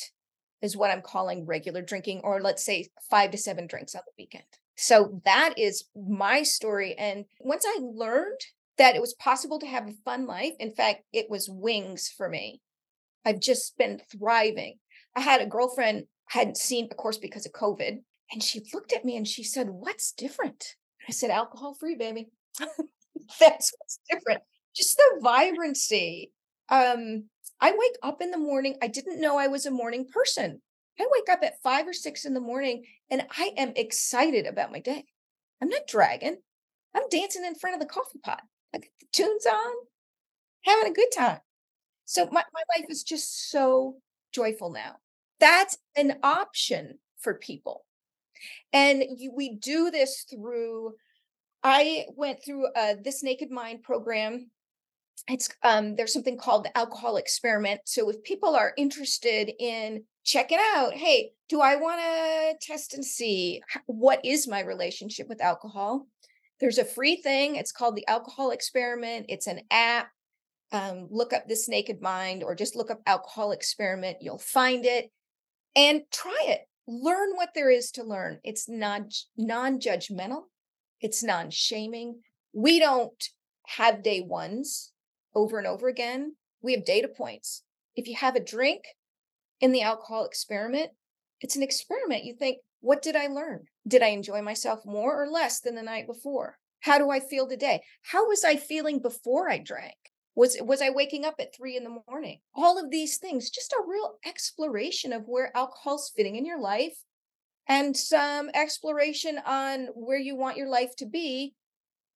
is 0.62 0.76
what 0.76 0.90
I'm 0.90 1.02
calling 1.02 1.46
regular 1.46 1.82
drinking, 1.82 2.22
or 2.24 2.42
let's 2.42 2.66
say 2.66 2.90
five 3.10 3.32
to 3.32 3.38
seven 3.38 3.68
drinks 3.68 3.94
on 3.96 4.02
the 4.06 4.24
weekend. 4.24 4.46
So 4.76 5.22
that 5.26 5.54
is 5.58 5.86
my 5.96 6.44
story. 6.44 6.96
And 6.98 7.26
once 7.40 7.66
I 7.66 7.80
learned 7.82 8.40
that 8.78 8.96
it 8.96 9.02
was 9.02 9.16
possible 9.16 9.60
to 9.60 9.68
have 9.68 9.88
a 9.88 9.94
fun 10.06 10.26
life, 10.28 10.54
in 10.60 10.72
fact, 10.72 11.04
it 11.12 11.30
was 11.30 11.50
wings 11.50 12.12
for 12.16 12.30
me. 12.30 12.62
I've 13.26 13.40
just 13.40 13.78
been 13.78 14.02
thriving. 14.12 14.78
I 15.16 15.22
had 15.22 15.42
a 15.42 15.48
girlfriend 15.48 16.06
hadn't 16.30 16.58
seen, 16.58 16.88
of 16.92 16.98
course, 16.98 17.18
because 17.18 17.46
of 17.46 17.52
COVID. 17.54 18.00
And 18.32 18.44
she 18.44 18.62
looked 18.74 18.94
at 18.94 19.06
me 19.06 19.16
and 19.16 19.28
she 19.28 19.44
said, 19.44 19.70
What's 19.70 20.12
different? 20.12 20.76
I 21.08 21.12
said, 21.12 21.30
Alcohol 21.30 21.74
free, 21.74 21.96
baby. 21.96 22.30
That's 23.40 23.74
what's 23.78 24.00
different. 24.10 24.42
Just 24.76 24.98
the 24.98 25.20
vibrancy. 25.22 26.32
Um, 26.70 27.26
I 27.62 27.72
wake 27.72 27.98
up 28.04 28.22
in 28.22 28.32
the 28.32 28.38
morning. 28.38 28.78
I 28.82 28.88
didn't 28.88 29.22
know 29.22 29.38
I 29.38 29.48
was 29.48 29.66
a 29.66 29.72
morning 29.72 30.06
person. 30.12 30.62
I 31.00 31.08
wake 31.12 31.30
up 31.30 31.44
at 31.44 31.62
five 31.62 31.88
or 31.88 31.94
six 31.94 32.26
in 32.26 32.34
the 32.34 32.40
morning 32.40 32.84
and 33.10 33.26
I 33.38 33.54
am 33.58 33.74
excited 33.76 34.46
about 34.46 34.72
my 34.72 34.80
day. 34.80 35.06
I'm 35.62 35.70
not 35.70 35.88
dragging. 35.88 36.38
I'm 36.96 37.10
dancing 37.10 37.46
in 37.46 37.56
front 37.56 37.76
of 37.76 37.80
the 37.80 37.88
coffee 37.94 38.20
pot. 38.24 38.42
I 38.74 38.80
got 38.80 38.90
the 39.00 39.08
tunes 39.12 39.46
on, 39.46 39.74
having 40.64 40.92
a 40.92 40.96
good 40.96 41.10
time. 41.16 41.40
So 42.06 42.26
my, 42.28 42.44
my 42.54 42.64
life 42.78 42.88
is 42.90 43.04
just 43.04 43.52
so 43.52 43.98
joyful 44.34 44.72
now. 44.72 44.98
That's 45.40 45.78
an 45.98 46.18
option 46.24 47.00
for 47.20 47.36
people. 47.36 47.86
And 48.74 49.04
you, 49.18 49.32
we 49.36 49.56
do 49.56 49.92
this 49.92 50.26
through, 50.30 50.94
I 51.64 52.06
went 52.16 52.44
through 52.44 52.68
a 52.76 52.96
This 52.96 53.24
Naked 53.24 53.52
Mind 53.52 53.84
program. 53.84 54.52
It's 55.28 55.50
um 55.64 55.96
there's 55.96 56.14
something 56.14 56.38
called 56.38 56.64
the 56.64 56.78
alcohol 56.78 57.18
experiment. 57.18 57.82
So 57.86 58.10
if 58.10 58.24
people 58.24 58.56
are 58.56 58.74
interested 58.78 59.52
in 59.60 60.04
checking 60.24 60.60
out 60.76 60.94
hey 60.94 61.32
do 61.48 61.62
i 61.62 61.78
want 61.78 62.02
to 62.02 62.54
test 62.62 62.94
and 62.94 63.06
see 63.06 63.62
what 63.86 64.20
is 64.26 64.46
my 64.48 64.62
relationship 64.62 65.28
with 65.28 65.42
alcohol? 65.42 66.06
There's 66.60 66.78
a 66.78 66.86
free 66.86 67.18
thing. 67.18 67.56
It's 67.56 67.72
called 67.72 67.96
the 67.96 68.08
alcohol 68.08 68.52
experiment. 68.52 69.28
It's 69.30 69.48
an 69.48 69.62
app. 69.72 70.10
Um, 70.72 71.08
look 71.10 71.32
up 71.32 71.48
this 71.48 71.70
naked 71.70 72.02
mind 72.02 72.44
or 72.44 72.56
just 72.56 72.76
look 72.76 72.92
up 72.92 73.02
alcohol 73.06 73.52
experiment. 73.52 74.18
You'll 74.22 74.38
find 74.38 74.86
it. 74.86 75.12
And 75.76 76.02
try 76.12 76.38
it 76.48 76.62
learn 76.88 77.32
what 77.36 77.50
there 77.54 77.70
is 77.70 77.92
to 77.92 78.04
learn 78.04 78.40
it's 78.44 78.70
not 78.70 79.02
non-judgmental 79.36 80.44
it's 81.02 81.22
non-shaming 81.22 82.20
we 82.54 82.80
don't 82.80 83.30
have 83.68 84.02
day 84.02 84.22
ones 84.22 84.92
over 85.36 85.60
and 85.60 85.68
over 85.68 85.88
again, 85.88 86.36
we 86.62 86.74
have 86.74 86.86
data 86.86 87.08
points. 87.08 87.64
If 87.96 88.08
you 88.08 88.16
have 88.16 88.36
a 88.36 88.44
drink 88.44 88.84
in 89.62 89.72
the 89.72 89.84
alcohol 89.84 90.26
experiment, 90.26 90.90
it's 91.42 91.56
an 91.56 91.64
experiment. 91.64 92.24
You 92.24 92.34
think, 92.34 92.58
what 92.80 93.02
did 93.02 93.16
I 93.16 93.28
learn? 93.28 93.66
Did 93.88 94.02
I 94.02 94.08
enjoy 94.08 94.42
myself 94.42 94.86
more 94.86 95.22
or 95.22 95.28
less 95.30 95.60
than 95.60 95.76
the 95.76 95.84
night 95.84 96.08
before? 96.08 96.58
How 96.82 96.98
do 96.98 97.10
I 97.10 97.20
feel 97.20 97.48
today? 97.48 97.82
How 98.02 98.28
was 98.28 98.44
I 98.44 98.56
feeling 98.56 99.00
before 99.00 99.50
I 99.50 99.60
drank? 99.60 99.96
Was 100.38 100.56
was 100.62 100.82
I 100.82 100.92
waking 100.92 101.26
up 101.26 101.36
at 101.40 101.54
three 101.54 101.76
in 101.76 101.84
the 101.84 102.00
morning? 102.08 102.40
All 102.54 102.78
of 102.78 102.92
these 102.92 103.18
things, 103.18 103.50
just 103.50 103.74
a 103.74 103.84
real 103.86 104.20
exploration 104.24 105.12
of 105.12 105.24
where 105.28 105.56
alcohol's 105.58 106.12
fitting 106.16 106.36
in 106.36 106.46
your 106.46 106.62
life 106.62 106.96
and 107.68 107.98
some 107.98 108.52
exploration 108.54 109.40
on 109.46 109.88
where 109.96 110.20
you 110.20 110.36
want 110.36 110.56
your 110.56 110.70
life 110.70 110.96
to 110.98 111.06
be 111.08 111.56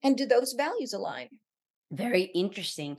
and 0.04 0.16
do 0.16 0.26
those 0.26 0.54
values 0.54 0.94
align 0.94 1.30
very 1.92 2.24
interesting 2.24 2.98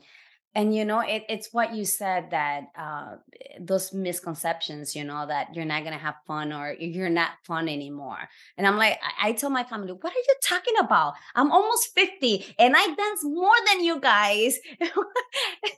and 0.54 0.74
you 0.74 0.84
know 0.84 1.00
it, 1.00 1.24
it's 1.28 1.52
what 1.52 1.74
you 1.74 1.84
said 1.84 2.30
that 2.30 2.64
uh, 2.76 3.16
those 3.60 3.92
misconceptions 3.92 4.94
you 4.94 5.04
know 5.04 5.26
that 5.26 5.54
you're 5.54 5.64
not 5.64 5.84
gonna 5.84 5.98
have 5.98 6.16
fun 6.26 6.52
or 6.52 6.74
you're 6.78 7.08
not 7.08 7.30
fun 7.44 7.68
anymore. 7.68 8.18
And 8.56 8.66
i'm 8.66 8.76
like 8.76 8.98
I, 9.02 9.28
I 9.28 9.32
tell 9.32 9.50
my 9.50 9.64
family 9.64 9.92
what 9.92 10.12
are 10.12 10.16
you 10.16 10.34
talking 10.42 10.74
about? 10.80 11.14
I'm 11.34 11.50
almost 11.50 11.94
50 11.94 12.54
and 12.58 12.74
i 12.76 12.86
dance 12.86 13.24
more 13.24 13.54
than 13.68 13.84
you 13.84 14.00
guys. 14.00 14.58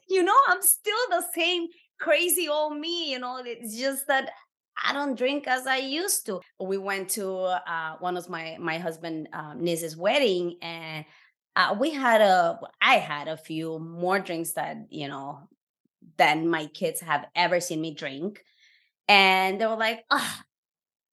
You 0.08 0.22
know 0.22 0.36
i'm 0.48 0.62
still 0.62 1.04
the 1.10 1.24
same 1.34 1.66
crazy 1.98 2.48
old 2.48 2.78
me 2.78 3.10
you 3.10 3.18
know 3.18 3.42
it's 3.44 3.76
just 3.76 4.06
that 4.06 4.30
I 4.82 4.92
don't 4.92 5.16
drink 5.16 5.46
as 5.46 5.66
I 5.66 5.76
used 5.78 6.26
to. 6.26 6.40
We 6.60 6.78
went 6.78 7.10
to 7.10 7.36
uh, 7.36 7.96
one 8.00 8.16
of 8.16 8.28
my 8.28 8.56
my 8.58 8.78
husband 8.78 9.28
um, 9.32 9.62
niece's 9.62 9.96
wedding, 9.96 10.58
and 10.62 11.04
uh, 11.56 11.76
we 11.78 11.90
had 11.90 12.20
a 12.20 12.58
i 12.80 12.94
had 12.94 13.28
a 13.28 13.36
few 13.36 13.78
more 13.78 14.18
drinks 14.18 14.52
that 14.52 14.76
you 14.90 15.08
know 15.08 15.38
than 16.16 16.48
my 16.48 16.66
kids 16.66 17.00
have 17.00 17.26
ever 17.34 17.60
seen 17.60 17.80
me 17.80 17.94
drink 17.94 18.44
and 19.08 19.60
they 19.60 19.66
were 19.66 19.76
like 19.76 20.04
oh, 20.10 20.36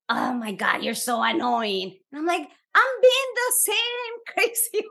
oh 0.08 0.34
my 0.34 0.52
god 0.52 0.82
you're 0.82 0.94
so 0.94 1.22
annoying 1.22 1.96
and 2.10 2.18
i'm 2.18 2.26
like 2.26 2.48
i'm 2.74 2.94
being 3.02 3.32
the 3.34 3.52
same 3.58 4.14
crazy 4.34 4.86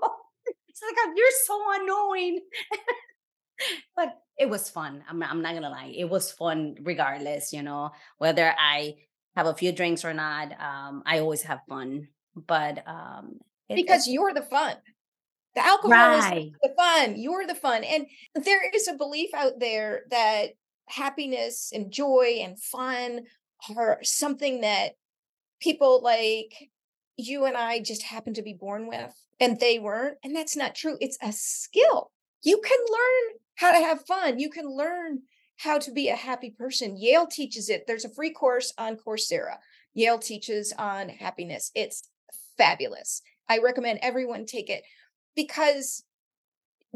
it's 0.71 0.81
like 0.81 1.15
you're 1.15 1.27
so 1.45 1.61
annoying. 1.81 2.39
But 3.95 4.17
it 4.39 4.49
was 4.49 4.71
fun 4.71 5.03
I'm, 5.07 5.21
I'm 5.21 5.43
not 5.43 5.53
gonna 5.53 5.69
lie 5.69 5.93
it 5.95 6.09
was 6.09 6.31
fun 6.31 6.77
regardless 6.81 7.53
you 7.53 7.61
know 7.61 7.91
whether 8.17 8.55
i 8.57 8.95
have 9.35 9.45
a 9.45 9.53
few 9.53 9.71
drinks 9.71 10.03
or 10.03 10.15
not 10.15 10.51
um, 10.59 11.03
i 11.05 11.19
always 11.19 11.43
have 11.43 11.59
fun 11.69 12.07
but 12.35 12.81
um, 12.87 13.39
it, 13.69 13.75
because 13.75 14.07
you're 14.07 14.33
the 14.33 14.41
fun 14.41 14.77
the 15.55 15.65
alcohol 15.65 15.91
right. 15.91 16.47
is 16.47 16.51
the 16.61 16.73
fun. 16.77 17.15
You're 17.17 17.45
the 17.45 17.55
fun. 17.55 17.83
And 17.83 18.07
there 18.35 18.61
is 18.73 18.87
a 18.87 18.93
belief 18.93 19.33
out 19.33 19.59
there 19.59 20.03
that 20.09 20.51
happiness 20.87 21.71
and 21.73 21.91
joy 21.91 22.39
and 22.41 22.59
fun 22.59 23.21
are 23.75 23.99
something 24.01 24.61
that 24.61 24.93
people 25.59 26.01
like 26.01 26.69
you 27.17 27.45
and 27.45 27.55
I 27.55 27.79
just 27.79 28.03
happen 28.03 28.33
to 28.35 28.41
be 28.41 28.53
born 28.53 28.87
with 28.87 29.13
and 29.39 29.59
they 29.59 29.79
weren't. 29.79 30.17
And 30.23 30.35
that's 30.35 30.55
not 30.55 30.75
true. 30.75 30.97
It's 31.01 31.17
a 31.21 31.31
skill. 31.31 32.11
You 32.43 32.59
can 32.63 32.79
learn 32.79 33.39
how 33.55 33.71
to 33.71 33.85
have 33.85 34.05
fun. 34.05 34.39
You 34.39 34.49
can 34.49 34.67
learn 34.67 35.19
how 35.57 35.77
to 35.77 35.91
be 35.91 36.09
a 36.09 36.15
happy 36.15 36.49
person. 36.49 36.97
Yale 36.97 37.27
teaches 37.27 37.69
it. 37.69 37.83
There's 37.85 38.05
a 38.05 38.09
free 38.09 38.31
course 38.31 38.73
on 38.77 38.97
Coursera. 38.97 39.57
Yale 39.93 40.17
teaches 40.17 40.73
on 40.77 41.09
happiness. 41.09 41.71
It's 41.75 42.09
fabulous. 42.57 43.21
I 43.47 43.59
recommend 43.59 43.99
everyone 44.01 44.45
take 44.45 44.69
it 44.69 44.83
because 45.35 46.03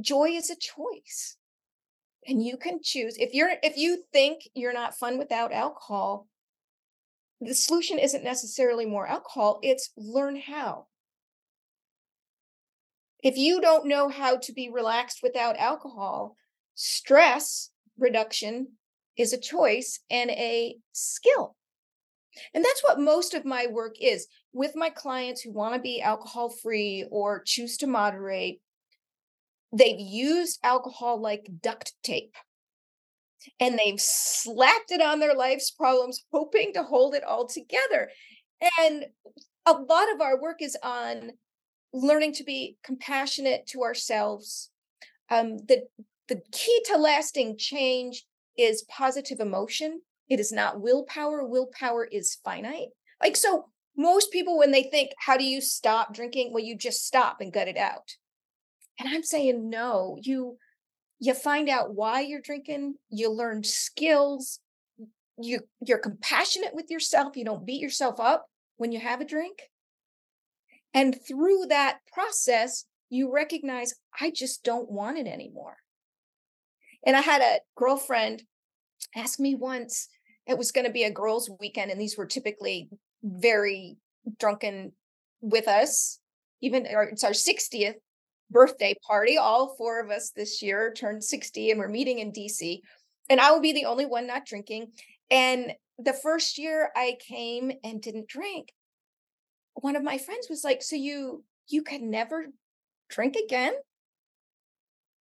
joy 0.02 0.30
is 0.30 0.50
a 0.50 0.56
choice 0.56 1.38
and 2.28 2.44
you 2.44 2.58
can 2.58 2.80
choose 2.84 3.16
if 3.18 3.34
you're 3.34 3.54
if 3.64 3.78
you 3.78 4.04
think 4.12 4.42
you're 4.54 4.74
not 4.74 4.98
fun 4.98 5.18
without 5.18 5.52
alcohol 5.54 6.28
the 7.42 7.54
solution 7.54 8.00
isn't 8.00 8.24
necessarily 8.24 8.86
more 8.86 9.08
alcohol 9.08 9.60
it's 9.62 9.92
learn 9.98 10.38
how. 10.38 10.88
If 13.24 13.38
you 13.38 13.60
don't 13.60 13.88
know 13.88 14.10
how 14.10 14.38
to 14.38 14.54
be 14.54 14.70
relaxed 14.70 15.20
without 15.22 15.58
alcohol 15.58 16.36
stress 16.76 17.72
reduction 17.98 18.74
is 19.18 19.34
a 19.34 19.40
choice 19.40 20.00
and 20.10 20.30
a 20.30 20.78
skill 20.92 21.56
and 22.54 22.64
that's 22.64 22.84
what 22.84 23.00
most 23.00 23.34
of 23.34 23.46
my 23.46 23.68
work 23.68 23.96
is 24.00 24.28
with 24.54 24.76
my 24.76 24.90
clients 24.90 25.42
who 25.42 25.52
want 25.52 25.76
to 25.76 25.82
be 25.82 26.02
alcohol 26.02 26.50
free 26.50 27.06
or 27.12 27.44
choose 27.46 27.78
to 27.78 27.88
moderate. 27.88 28.62
They've 29.72 30.00
used 30.00 30.60
alcohol 30.64 31.20
like 31.20 31.50
duct 31.62 31.94
tape 32.04 32.36
and 33.60 33.78
they've 33.78 34.00
slapped 34.00 34.92
it 34.92 35.02
on 35.02 35.20
their 35.20 35.36
life's 35.36 35.72
problems, 35.72 36.24
hoping 36.32 36.74
to 36.74 36.84
hold 36.84 37.16
it 37.16 37.24
all 37.24 37.48
together. 37.48 38.10
And 38.80 39.06
a 39.66 39.74
lot 39.74 40.12
of 40.14 40.22
our 40.22 40.40
work 40.40 40.62
is 40.62 40.78
on 40.82 41.32
learning 41.94 42.34
to 42.34 42.44
be 42.44 42.78
compassionate 42.84 43.68
to 43.68 43.84
ourselves. 43.84 44.70
Um, 45.30 45.58
the 45.58 45.84
the 46.28 46.42
key 46.52 46.82
to 46.86 46.98
lasting 46.98 47.58
change 47.58 48.26
is 48.58 48.86
positive 48.90 49.40
emotion 49.40 50.02
it 50.30 50.40
is 50.40 50.52
not 50.52 50.82
willpower. 50.82 51.46
Willpower 51.46 52.06
is 52.06 52.38
finite. 52.44 52.90
Like, 53.22 53.36
so 53.36 53.70
most 53.98 54.32
people, 54.32 54.58
when 54.58 54.72
they 54.72 54.84
think, 54.84 55.12
how 55.20 55.38
do 55.38 55.44
you 55.44 55.62
stop 55.62 56.14
drinking? 56.14 56.52
Well, 56.52 56.64
you 56.64 56.78
just 56.78 57.06
stop 57.06 57.38
and 57.40 57.54
gut 57.54 57.68
it 57.68 57.78
out. 57.78 58.16
And 59.00 59.10
I'm 59.10 59.24
saying, 59.24 59.70
no, 59.70 60.18
you, 60.22 60.58
you 61.20 61.34
find 61.34 61.70
out 61.70 61.94
why 61.94 62.22
you're 62.22 62.42
drinking, 62.42 62.96
you 63.10 63.32
learn 63.32 63.64
skills, 63.64 64.60
you, 65.38 65.62
you're 65.86 65.98
compassionate 65.98 66.74
with 66.74 66.90
yourself. 66.90 67.36
You 67.36 67.46
don't 67.46 67.66
beat 67.66 67.82
yourself 67.82 68.20
up 68.20 68.46
when 68.78 68.92
you 68.92 69.00
have 69.00 69.22
a 69.22 69.26
drink. 69.26 69.64
And 70.94 71.18
through 71.28 71.66
that 71.68 72.00
process, 72.12 72.86
you 73.10 73.32
recognize, 73.32 73.94
I 74.20 74.32
just 74.32 74.64
don't 74.64 74.90
want 74.90 75.18
it 75.18 75.28
anymore. 75.28 75.78
And 77.06 77.16
I 77.16 77.22
had 77.22 77.42
a 77.42 77.60
girlfriend 77.78 78.44
ask 79.16 79.40
me 79.40 79.56
once, 79.56 80.08
it 80.48 80.58
was 80.58 80.72
going 80.72 80.86
to 80.86 80.94
be 80.94 81.04
a 81.04 81.12
girls' 81.12 81.50
weekend, 81.60 81.92
and 81.92 82.00
these 82.00 82.18
were 82.18 82.26
typically 82.26 82.90
very 83.24 83.98
drunken 84.40 84.92
with 85.42 85.68
us. 85.68 86.20
Even 86.62 86.86
it's 86.86 87.24
our 87.24 87.32
60th 87.32 87.96
birthday 88.50 88.96
party. 89.06 89.38
All 89.38 89.76
four 89.78 90.04
of 90.04 90.12
us 90.12 90.32
this 90.36 90.62
year 90.62 90.94
turned 90.94 91.24
60, 91.24 91.72
and 91.72 91.80
we're 91.80 91.88
meeting 91.88 92.20
in 92.20 92.32
DC. 92.32 92.80
And 93.30 93.42
I 93.42 93.52
will 93.52 93.62
be 93.62 93.74
the 93.74 93.86
only 93.86 94.06
one 94.06 94.28
not 94.28 94.46
drinking. 94.46 94.92
And 95.32 95.74
the 95.98 96.14
first 96.14 96.58
year 96.58 96.92
I 96.96 97.18
came 97.28 97.72
and 97.84 98.02
didn't 98.02 98.28
drink, 98.28 98.74
one 99.74 99.96
of 99.96 100.04
my 100.04 100.18
friends 100.18 100.48
was 100.50 100.64
like, 100.64 100.82
"So 100.82 100.96
you 100.96 101.44
you 101.68 101.82
can 101.82 102.10
never 102.10 102.48
drink 103.10 103.36
again?" 103.36 103.74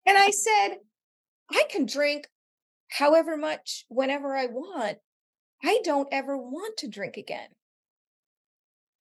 And 0.06 0.18
I 0.18 0.30
said, 0.32 0.80
"I 1.50 1.64
can 1.70 1.86
drink 1.86 2.28
however 2.90 3.38
much 3.38 3.86
whenever 3.90 4.36
I 4.36 4.46
want. 4.48 5.00
I 5.64 5.80
don't 5.84 6.10
ever 6.12 6.38
want 6.38 6.78
to 6.78 6.88
drink 6.88 7.18
again. 7.18 7.50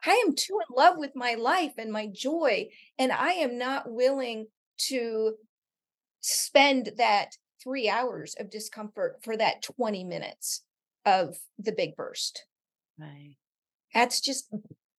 I 0.04 0.22
am 0.26 0.34
too 0.34 0.58
in 0.68 0.74
love 0.76 0.96
with 0.96 1.14
my 1.14 1.34
life 1.34 1.72
and 1.78 1.92
my 1.92 2.06
joy, 2.06 2.68
and 2.98 3.12
I 3.12 3.32
am 3.32 3.58
not 3.58 3.90
willing 3.90 4.46
to 4.88 5.34
spend 6.20 6.90
that 6.98 7.36
three 7.62 7.88
hours 7.88 8.34
of 8.38 8.50
discomfort 8.50 9.18
for 9.22 9.36
that 9.36 9.62
20 9.62 10.04
minutes 10.04 10.62
of 11.04 11.36
the 11.58 11.72
big 11.72 11.96
burst. 11.96 12.44
Right. 12.98 13.36
That's 13.94 14.20
just 14.20 14.52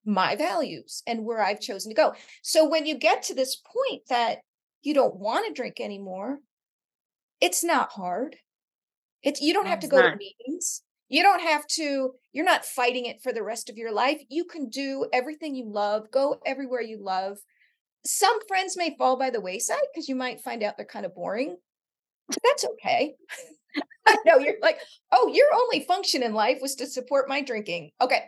my 0.05 0.37
values 0.37 1.03
and 1.07 1.25
where 1.25 1.43
I've 1.43 1.61
chosen 1.61 1.91
to 1.91 1.97
go. 1.97 2.15
So 2.43 2.69
when 2.69 2.87
you 2.87 2.97
get 2.97 3.23
to 3.25 3.35
this 3.35 3.57
point 3.57 4.03
that 4.09 4.39
you 4.83 4.95
don't 4.95 5.17
want 5.17 5.47
to 5.47 5.53
drink 5.53 5.81
anymore, 5.81 6.39
it's 7.41 7.65
not 7.65 7.93
hard. 7.93 8.37
It's 9.23 9.41
you 9.41 9.53
don't 9.53 9.69
have 9.69 9.81
to 9.81 9.89
go 9.89 9.99
not. 9.99 10.11
to 10.13 10.17
meetings. 10.17 10.83
You 11.13 11.23
don't 11.23 11.43
have 11.43 11.67
to, 11.73 12.15
you're 12.33 12.43
not 12.43 12.65
fighting 12.65 13.05
it 13.05 13.21
for 13.23 13.35
the 13.35 13.43
rest 13.43 13.69
of 13.69 13.77
your 13.77 13.93
life. 13.93 14.23
You 14.31 14.47
can 14.47 14.71
do 14.71 15.07
everything 15.13 15.55
you 15.55 15.71
love, 15.71 16.11
go 16.11 16.41
everywhere 16.47 16.81
you 16.81 17.05
love. 17.05 17.37
Some 18.07 18.39
friends 18.49 18.79
may 18.79 18.97
fall 18.97 19.19
by 19.19 19.29
the 19.29 19.43
wayside 19.43 19.83
because 19.93 20.09
you 20.09 20.15
might 20.15 20.41
find 20.41 20.63
out 20.63 20.79
they're 20.79 20.87
kind 20.87 21.05
of 21.05 21.15
boring. 21.15 21.59
But 22.29 22.39
that's 22.43 22.65
okay. 22.65 23.15
I 24.09 24.17
know 24.25 24.39
you're 24.39 24.55
like, 24.63 24.79
oh, 25.13 25.31
your 25.35 25.49
only 25.55 25.85
function 25.85 26.23
in 26.23 26.33
life 26.33 26.61
was 26.63 26.77
to 26.77 26.87
support 26.87 27.29
my 27.29 27.43
drinking. 27.43 27.91
Okay. 28.01 28.23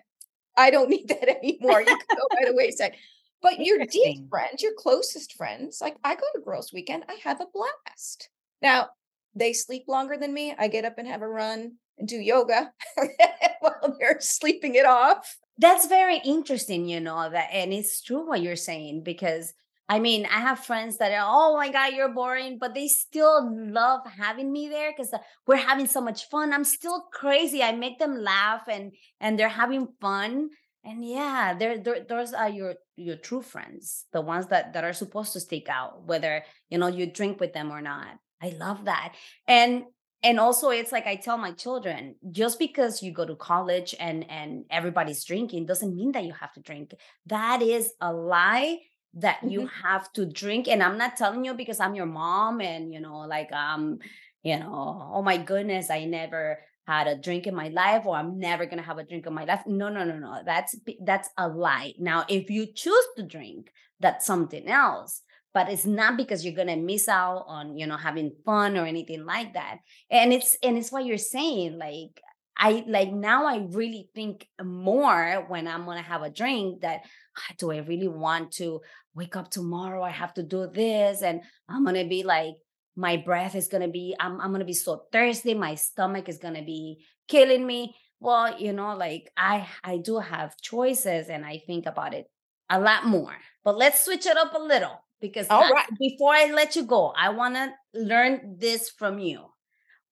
I 0.55 0.71
don't 0.71 0.91
need 0.91 1.09
that 1.09 1.39
anymore. 1.39 1.81
You 1.81 1.87
can 1.87 2.19
go 2.19 2.29
by 2.33 2.51
the 2.51 2.55
wayside. 2.55 2.97
But 3.41 3.65
your 3.65 3.87
deep 3.87 4.29
friends, 4.29 4.63
your 4.63 4.75
closest 4.77 5.33
friends, 5.37 5.79
like 5.81 5.97
I 6.05 6.17
go 6.17 6.27
to 6.35 6.45
girls' 6.45 6.71
weekend, 6.71 7.05
I 7.09 7.17
have 7.25 7.41
a 7.41 7.47
blast. 7.51 8.29
Now, 8.61 8.91
they 9.35 9.55
sleep 9.55 9.85
longer 9.89 10.19
than 10.19 10.35
me. 10.35 10.55
I 10.59 10.69
get 10.69 10.85
up 10.85 10.99
and 10.99 11.09
have 11.09 11.23
a 11.23 11.29
run 11.29 11.77
and 11.99 12.09
do 12.09 12.17
yoga 12.17 12.73
while 13.61 13.97
they're 13.99 14.21
sleeping 14.21 14.75
it 14.75 14.87
off. 14.87 15.37
That's 15.59 15.87
very 15.87 16.19
interesting, 16.25 16.89
you 16.89 17.01
know, 17.01 17.31
that 17.31 17.51
and 17.53 17.73
it's 17.73 18.03
true 18.03 18.27
what 18.27 18.43
you're 18.43 18.57
saying 18.57 19.03
because 19.05 19.53
I 19.89 19.99
mean, 19.99 20.25
I 20.27 20.41
have 20.41 20.61
friends 20.61 20.97
that 20.97 21.13
are, 21.13 21.27
oh 21.29 21.57
my 21.57 21.71
God, 21.71 21.93
you're 21.93 22.15
boring, 22.15 22.57
but 22.59 22.73
they 22.73 22.89
still 22.89 23.51
love 23.71 24.01
having 24.07 24.51
me 24.51 24.69
there 24.69 24.93
because 24.97 25.13
uh, 25.13 25.19
we're 25.47 25.57
having 25.57 25.87
so 25.87 26.01
much 26.01 26.29
fun. 26.31 26.55
I'm 26.55 26.65
still 26.65 27.05
crazy. 27.13 27.63
I 27.63 27.73
make 27.73 27.99
them 27.99 28.17
laugh 28.17 28.63
and 28.69 28.93
and 29.21 29.39
they're 29.39 29.49
having 29.49 29.89
fun. 30.01 30.49
And 30.85 31.05
yeah, 31.05 31.55
they're, 31.59 31.79
they're 31.79 32.05
those 32.09 32.33
are 32.33 32.49
your 32.49 32.77
your 32.97 33.17
true 33.17 33.43
friends, 33.43 34.07
the 34.13 34.23
ones 34.23 34.47
that 34.47 34.73
that 34.73 34.85
are 34.85 34.95
supposed 34.95 35.35
to 35.35 35.41
stick 35.41 35.69
out, 35.69 36.07
whether 36.07 36.45
you 36.71 36.79
know 36.79 36.87
you 36.87 37.07
drink 37.07 37.39
with 37.39 37.53
them 37.53 37.71
or 37.71 37.83
not. 37.83 38.09
I 38.43 38.51
love 38.59 38.87
that. 38.87 39.15
And 39.47 39.85
and 40.25 40.41
also 40.41 40.71
it's 40.71 40.91
like 40.91 41.07
i 41.07 41.15
tell 41.15 41.39
my 41.39 41.53
children 41.53 42.17
just 42.33 42.59
because 42.59 43.03
you 43.03 43.13
go 43.13 43.25
to 43.25 43.37
college 43.37 43.95
and 44.01 44.29
and 44.29 44.65
everybody's 44.71 45.23
drinking 45.25 45.67
doesn't 45.67 45.95
mean 45.95 46.13
that 46.13 46.25
you 46.25 46.33
have 46.33 46.53
to 46.55 46.61
drink. 46.61 46.95
That 47.27 47.63
is 47.63 47.93
a 48.01 48.13
lie 48.13 48.79
that 49.15 49.37
mm-hmm. 49.37 49.51
you 49.51 49.71
have 49.85 50.13
to 50.15 50.27
drink 50.27 50.67
and 50.67 50.83
i'm 50.83 50.99
not 50.99 51.17
telling 51.17 51.45
you 51.45 51.55
because 51.55 51.79
i'm 51.79 51.95
your 51.95 52.07
mom 52.07 52.61
and 52.61 52.93
you 52.93 53.01
know 53.01 53.19
like 53.19 53.53
um 53.53 53.99
you 54.43 54.59
know 54.59 55.11
oh 55.15 55.23
my 55.23 55.37
goodness 55.37 55.89
i 55.89 56.05
never 56.05 56.59
had 56.87 57.07
a 57.07 57.17
drink 57.17 57.47
in 57.47 57.55
my 57.55 57.69
life 57.69 58.05
or 58.07 58.17
i'm 58.17 58.39
never 58.39 58.67
going 58.67 58.79
to 58.79 58.83
have 58.83 58.99
a 58.99 59.05
drink 59.05 59.27
in 59.27 59.33
my 59.33 59.45
life. 59.45 59.63
No 59.67 59.89
no 59.89 60.05
no 60.05 60.19
no 60.19 60.41
that's 60.45 60.75
that's 61.03 61.29
a 61.39 61.49
lie. 61.49 61.93
Now 61.99 62.25
if 62.29 62.51
you 62.51 62.67
choose 62.67 63.07
to 63.17 63.23
drink 63.23 63.71
that's 64.01 64.27
something 64.27 64.69
else 64.69 65.23
but 65.55 65.71
it's 65.71 65.87
not 65.87 66.17
because 66.17 66.45
you're 66.45 66.53
to 66.67 66.77
miss 66.77 67.09
out 67.09 67.45
on 67.47 67.79
you 67.79 67.87
know 67.87 67.97
having 67.97 68.33
fun 68.45 68.77
or 68.77 68.85
anything 68.85 69.25
like 69.25 69.55
that. 69.55 69.79
And 70.11 70.33
it's 70.33 70.59
and 70.63 70.77
it's 70.77 70.93
what 70.93 71.07
you're 71.07 71.17
saying 71.17 71.79
like 71.79 72.21
i 72.57 72.85
like 72.87 73.13
now 73.13 73.47
i 73.47 73.67
really 73.71 74.09
think 74.15 74.47
more 74.63 75.45
when 75.49 75.67
i'm 75.67 75.87
to 75.87 76.03
have 76.03 76.23
a 76.23 76.31
drink 76.31 76.83
that 76.83 77.01
ah, 77.37 77.55
do 77.59 77.73
i 77.73 77.79
really 77.79 78.07
want 78.07 78.53
to 78.53 78.81
wake 79.17 79.37
up 79.37 79.49
tomorrow? 79.49 80.03
I 80.03 80.11
have 80.11 80.35
to 80.35 80.43
do 80.43 80.69
this 80.73 81.23
and 81.23 81.43
i'm 81.69 81.85
to 81.87 82.05
be 82.05 82.23
like 82.23 82.55
my 82.97 83.17
breath 83.17 83.55
is 83.57 83.69
to 83.69 83.89
be 83.89 84.15
I'm, 84.21 84.41
I'm 84.41 84.55
to 84.55 84.65
be 84.65 84.73
so 84.73 85.05
thirsty 85.13 85.55
my 85.55 85.75
stomach 85.75 86.29
is 86.29 86.39
to 86.39 86.53
be 86.53 87.05
killing 87.29 87.67
me. 87.67 87.97
Well 88.21 88.59
you 88.59 88.73
know 88.73 88.97
like 88.97 89.31
i 89.37 89.67
i 89.83 89.99
do 89.99 90.19
have 90.19 90.57
choices 90.57 91.29
and 91.29 91.45
i 91.45 91.63
think 91.67 91.87
about 91.87 92.15
it 92.15 92.27
a 92.71 92.81
lot 92.81 93.05
more 93.05 93.35
but 93.65 93.77
let's 93.77 94.05
switch 94.05 94.27
it 94.27 94.37
up 94.37 94.55
a 94.55 94.59
little 94.59 95.04
because 95.25 95.47
All 95.49 95.71
right. 95.71 95.87
before 95.99 96.35
I 96.35 96.53
let 96.53 96.77
you 96.77 96.85
go, 96.85 97.15
I 97.17 97.31
want 97.31 97.55
to 97.55 97.73
learn 97.95 98.57
this 98.59 98.91
from 98.91 99.19
you. 99.19 99.47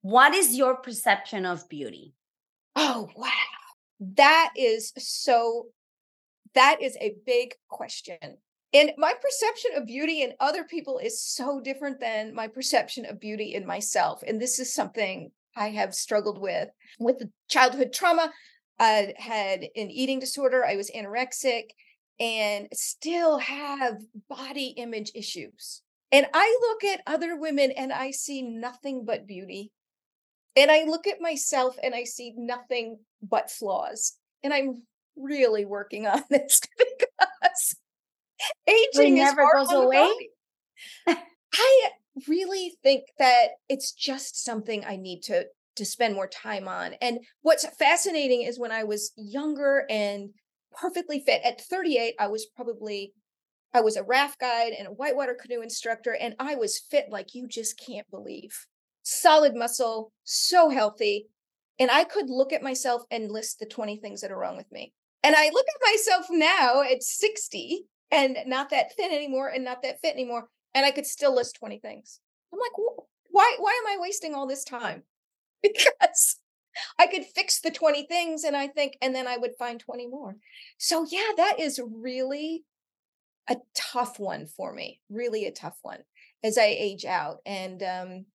What 0.00 0.32
is 0.32 0.56
your 0.56 0.76
perception 0.76 1.44
of 1.44 1.68
beauty? 1.68 2.14
Oh, 2.76 3.10
wow. 3.14 3.28
That 4.00 4.52
is 4.56 4.94
so, 4.96 5.66
that 6.54 6.80
is 6.80 6.96
a 6.98 7.14
big 7.26 7.54
question. 7.68 8.38
And 8.72 8.92
my 8.96 9.12
perception 9.12 9.72
of 9.76 9.86
beauty 9.86 10.22
in 10.22 10.32
other 10.40 10.64
people 10.64 10.96
is 10.96 11.22
so 11.22 11.60
different 11.60 12.00
than 12.00 12.34
my 12.34 12.48
perception 12.48 13.04
of 13.04 13.20
beauty 13.20 13.54
in 13.54 13.66
myself. 13.66 14.22
And 14.26 14.40
this 14.40 14.58
is 14.58 14.72
something 14.72 15.30
I 15.54 15.68
have 15.68 15.94
struggled 15.94 16.40
with. 16.40 16.70
With 16.98 17.22
childhood 17.50 17.92
trauma, 17.92 18.32
I 18.78 19.12
had 19.18 19.60
an 19.76 19.90
eating 19.90 20.20
disorder, 20.20 20.64
I 20.64 20.76
was 20.76 20.90
anorexic 20.90 21.64
and 22.20 22.68
still 22.72 23.38
have 23.38 24.00
body 24.28 24.74
image 24.76 25.12
issues. 25.14 25.82
And 26.10 26.26
I 26.34 26.58
look 26.60 26.84
at 26.84 27.02
other 27.06 27.36
women 27.36 27.70
and 27.72 27.92
I 27.92 28.10
see 28.10 28.42
nothing 28.42 29.04
but 29.04 29.26
beauty. 29.26 29.72
And 30.56 30.70
I 30.70 30.84
look 30.84 31.06
at 31.06 31.20
myself 31.20 31.76
and 31.82 31.94
I 31.94 32.04
see 32.04 32.34
nothing 32.36 32.98
but 33.22 33.50
flaws. 33.50 34.12
And 34.44 34.52
I'm 34.52 34.82
really 35.16 35.64
working 35.64 36.06
on 36.06 36.22
this 36.30 36.60
because 36.78 37.76
aging 38.66 39.14
never 39.14 39.46
goes 39.54 39.72
away. 39.72 40.12
I 41.06 41.88
really 42.28 42.74
think 42.82 43.04
that 43.18 43.48
it's 43.68 43.92
just 43.92 44.44
something 44.44 44.84
I 44.84 44.96
need 44.96 45.22
to 45.24 45.46
to 45.76 45.86
spend 45.86 46.14
more 46.14 46.28
time 46.28 46.68
on. 46.68 46.94
And 47.00 47.20
what's 47.40 47.66
fascinating 47.78 48.42
is 48.42 48.58
when 48.58 48.72
I 48.72 48.84
was 48.84 49.12
younger 49.16 49.86
and 49.88 50.30
perfectly 50.74 51.22
fit. 51.24 51.42
At 51.44 51.60
38, 51.60 52.14
I 52.18 52.28
was 52.28 52.46
probably 52.46 53.12
I 53.74 53.80
was 53.80 53.96
a 53.96 54.02
raft 54.02 54.38
guide 54.38 54.72
and 54.78 54.86
a 54.86 54.92
whitewater 54.92 55.34
canoe 55.34 55.62
instructor, 55.62 56.14
and 56.14 56.34
I 56.38 56.56
was 56.56 56.78
fit 56.90 57.06
like 57.10 57.34
you 57.34 57.48
just 57.48 57.78
can't 57.78 58.08
believe. 58.10 58.66
Solid 59.02 59.54
muscle, 59.54 60.12
so 60.24 60.68
healthy. 60.68 61.28
And 61.78 61.90
I 61.90 62.04
could 62.04 62.28
look 62.28 62.52
at 62.52 62.62
myself 62.62 63.02
and 63.10 63.30
list 63.30 63.58
the 63.58 63.66
20 63.66 63.96
things 63.96 64.20
that 64.20 64.30
are 64.30 64.38
wrong 64.38 64.56
with 64.56 64.70
me. 64.70 64.92
And 65.22 65.34
I 65.34 65.48
look 65.50 65.66
at 65.66 65.92
myself 65.92 66.26
now 66.30 66.82
at 66.82 67.02
60 67.02 67.84
and 68.10 68.36
not 68.46 68.70
that 68.70 68.94
thin 68.94 69.10
anymore 69.10 69.48
and 69.48 69.64
not 69.64 69.82
that 69.82 70.00
fit 70.00 70.14
anymore. 70.14 70.48
And 70.74 70.84
I 70.84 70.90
could 70.90 71.06
still 71.06 71.34
list 71.34 71.56
20 71.56 71.78
things. 71.78 72.20
I'm 72.52 72.58
like, 72.58 72.72
why, 73.30 73.56
why 73.58 73.80
am 73.84 73.98
I 73.98 74.00
wasting 74.00 74.34
all 74.34 74.46
this 74.46 74.64
time? 74.64 75.02
Because 75.62 76.40
I 76.98 77.06
could 77.06 77.24
fix 77.24 77.60
the 77.60 77.70
20 77.70 78.06
things 78.06 78.44
and 78.44 78.56
I 78.56 78.68
think, 78.68 78.96
and 79.02 79.14
then 79.14 79.26
I 79.26 79.36
would 79.36 79.56
find 79.58 79.78
20 79.78 80.08
more. 80.08 80.36
So, 80.78 81.06
yeah, 81.10 81.28
that 81.36 81.56
is 81.58 81.80
really 81.84 82.64
a 83.48 83.56
tough 83.74 84.18
one 84.18 84.46
for 84.46 84.72
me, 84.72 85.00
really 85.10 85.46
a 85.46 85.52
tough 85.52 85.78
one 85.82 86.00
as 86.42 86.58
I 86.58 86.66
age 86.66 87.04
out. 87.04 87.38
And 87.46 87.82
um, 87.82 88.26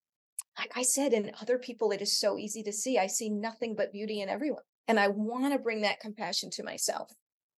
like 0.58 0.71
I 0.76 0.84
said, 0.84 1.13
in 1.13 1.32
other 1.41 1.58
people, 1.58 1.91
it 1.91 2.02
is 2.02 2.19
so 2.19 2.38
easy 2.38 2.63
to 2.63 2.73
see. 2.73 2.97
I 2.97 3.08
see 3.08 3.30
nothing 3.30 3.76
but 3.76 3.91
beauty 3.91 4.21
in 4.21 4.30
everyone. 4.30 4.63
And 4.88 5.00
I 5.00 5.10
want 5.10 5.54
to 5.54 5.60
bring 5.60 5.82
that 5.82 6.00
compassion 6.00 6.50
to 6.52 6.63
myself. 6.63 7.12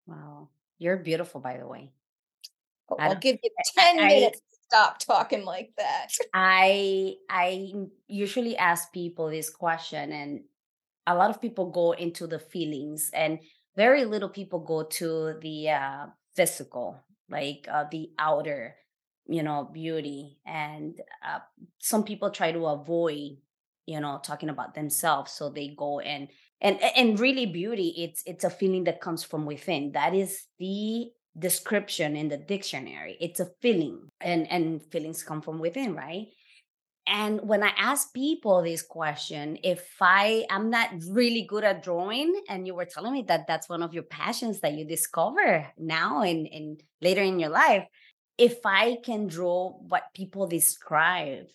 Wow. 0.08 0.50
You're 0.80 0.98
beautiful, 0.98 1.42
by 1.42 1.58
the 1.58 1.68
way. 1.68 1.92
Oh, 2.90 2.96
I'll 2.98 3.16
give 3.16 3.38
you 3.44 3.52
10 3.78 4.00
I, 4.00 4.08
minutes 4.08 4.42
stop 4.70 5.00
talking 5.00 5.44
like 5.44 5.72
that. 5.78 6.08
I 6.34 7.16
I 7.30 7.74
usually 8.08 8.56
ask 8.58 8.92
people 8.94 9.30
this 9.30 9.50
question 9.50 10.12
and 10.12 10.42
a 11.10 11.16
lot 11.16 11.30
of 11.30 11.42
people 11.42 11.72
go 11.72 11.92
into 11.92 12.28
the 12.28 12.40
feelings 12.40 13.10
and 13.14 13.40
very 13.76 14.06
little 14.06 14.30
people 14.30 14.60
go 14.60 14.84
to 14.84 15.34
the 15.42 15.70
uh, 15.70 16.06
physical 16.36 17.02
like 17.30 17.68
uh, 17.72 17.86
the 17.92 18.10
outer 18.20 18.76
you 19.28 19.44
know 19.44 19.70
beauty 19.74 20.38
and 20.46 21.02
uh, 21.26 21.40
some 21.80 22.04
people 22.04 22.30
try 22.30 22.52
to 22.52 22.66
avoid 22.66 23.38
you 23.86 24.00
know 24.00 24.20
talking 24.24 24.50
about 24.50 24.76
themselves 24.76 25.32
so 25.32 25.50
they 25.50 25.74
go 25.76 26.00
and 26.00 26.30
and 26.62 26.80
and 26.96 27.20
really 27.20 27.46
beauty 27.46 27.94
it's 27.98 28.22
it's 28.26 28.44
a 28.44 28.50
feeling 28.50 28.84
that 28.84 29.02
comes 29.02 29.24
from 29.24 29.46
within. 29.46 29.94
That 29.94 30.14
is 30.14 30.46
the 30.60 31.08
description 31.38 32.16
in 32.16 32.28
the 32.28 32.38
dictionary. 32.38 33.18
It's 33.20 33.40
a 33.40 33.50
feeling 33.62 34.10
and 34.20 34.50
and 34.52 34.82
feelings 34.92 35.24
come 35.24 35.42
from 35.42 35.60
within 35.60 35.96
right 35.96 36.28
and 37.10 37.42
when 37.42 37.64
i 37.64 37.72
ask 37.78 38.14
people 38.14 38.62
this 38.62 38.82
question 38.82 39.58
if 39.64 39.86
i 40.00 40.46
am 40.50 40.70
not 40.70 40.90
really 41.10 41.42
good 41.44 41.64
at 41.64 41.84
drawing 41.84 42.42
and 42.48 42.68
you 42.68 42.76
were 42.76 42.86
telling 42.86 43.12
me 43.12 43.24
that 43.28 43.48
that's 43.48 43.68
one 43.68 43.82
of 43.82 43.94
your 43.94 44.04
passions 44.04 44.60
that 44.60 44.74
you 44.74 44.86
discover 44.86 45.68
now 45.78 46.22
and, 46.22 46.48
and 46.48 46.84
later 47.02 47.22
in 47.22 47.40
your 47.40 47.50
life 47.50 47.86
if 48.38 48.60
i 48.66 48.98
can 49.04 49.28
draw 49.28 49.70
what 49.88 50.14
people 50.14 50.48
describe 50.48 51.48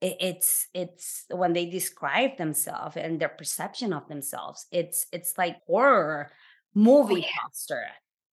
it, 0.00 0.16
it's 0.20 0.68
it's 0.74 1.24
when 1.30 1.54
they 1.54 1.66
describe 1.66 2.36
themselves 2.36 2.96
and 2.96 3.18
their 3.18 3.30
perception 3.30 3.92
of 3.92 4.06
themselves 4.08 4.66
it's 4.70 5.06
it's 5.12 5.36
like 5.38 5.56
horror 5.66 6.28
oh, 6.30 6.34
movie 6.74 7.14
oh, 7.14 7.16
yeah. 7.16 7.42
poster 7.42 7.86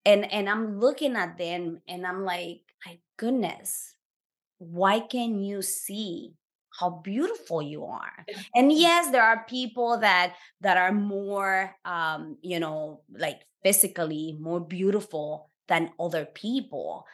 and 0.04 0.30
and 0.32 0.48
i'm 0.48 0.80
looking 0.80 1.14
at 1.14 1.38
them 1.38 1.80
and 1.86 2.06
i'm 2.06 2.24
like 2.24 2.60
my 2.84 2.98
goodness 3.16 3.94
why 4.58 5.00
can 5.00 5.42
you 5.42 5.62
see 5.62 6.34
how 6.80 6.90
beautiful 7.04 7.60
you 7.60 7.84
are. 7.84 8.24
And 8.54 8.72
yes 8.72 9.10
there 9.10 9.22
are 9.22 9.44
people 9.48 9.98
that 9.98 10.34
that 10.62 10.76
are 10.78 10.92
more 10.92 11.76
um 11.84 12.38
you 12.42 12.58
know 12.58 13.02
like 13.12 13.42
physically 13.62 14.36
more 14.40 14.60
beautiful 14.60 15.50
than 15.68 15.90
other 16.00 16.24
people. 16.24 17.06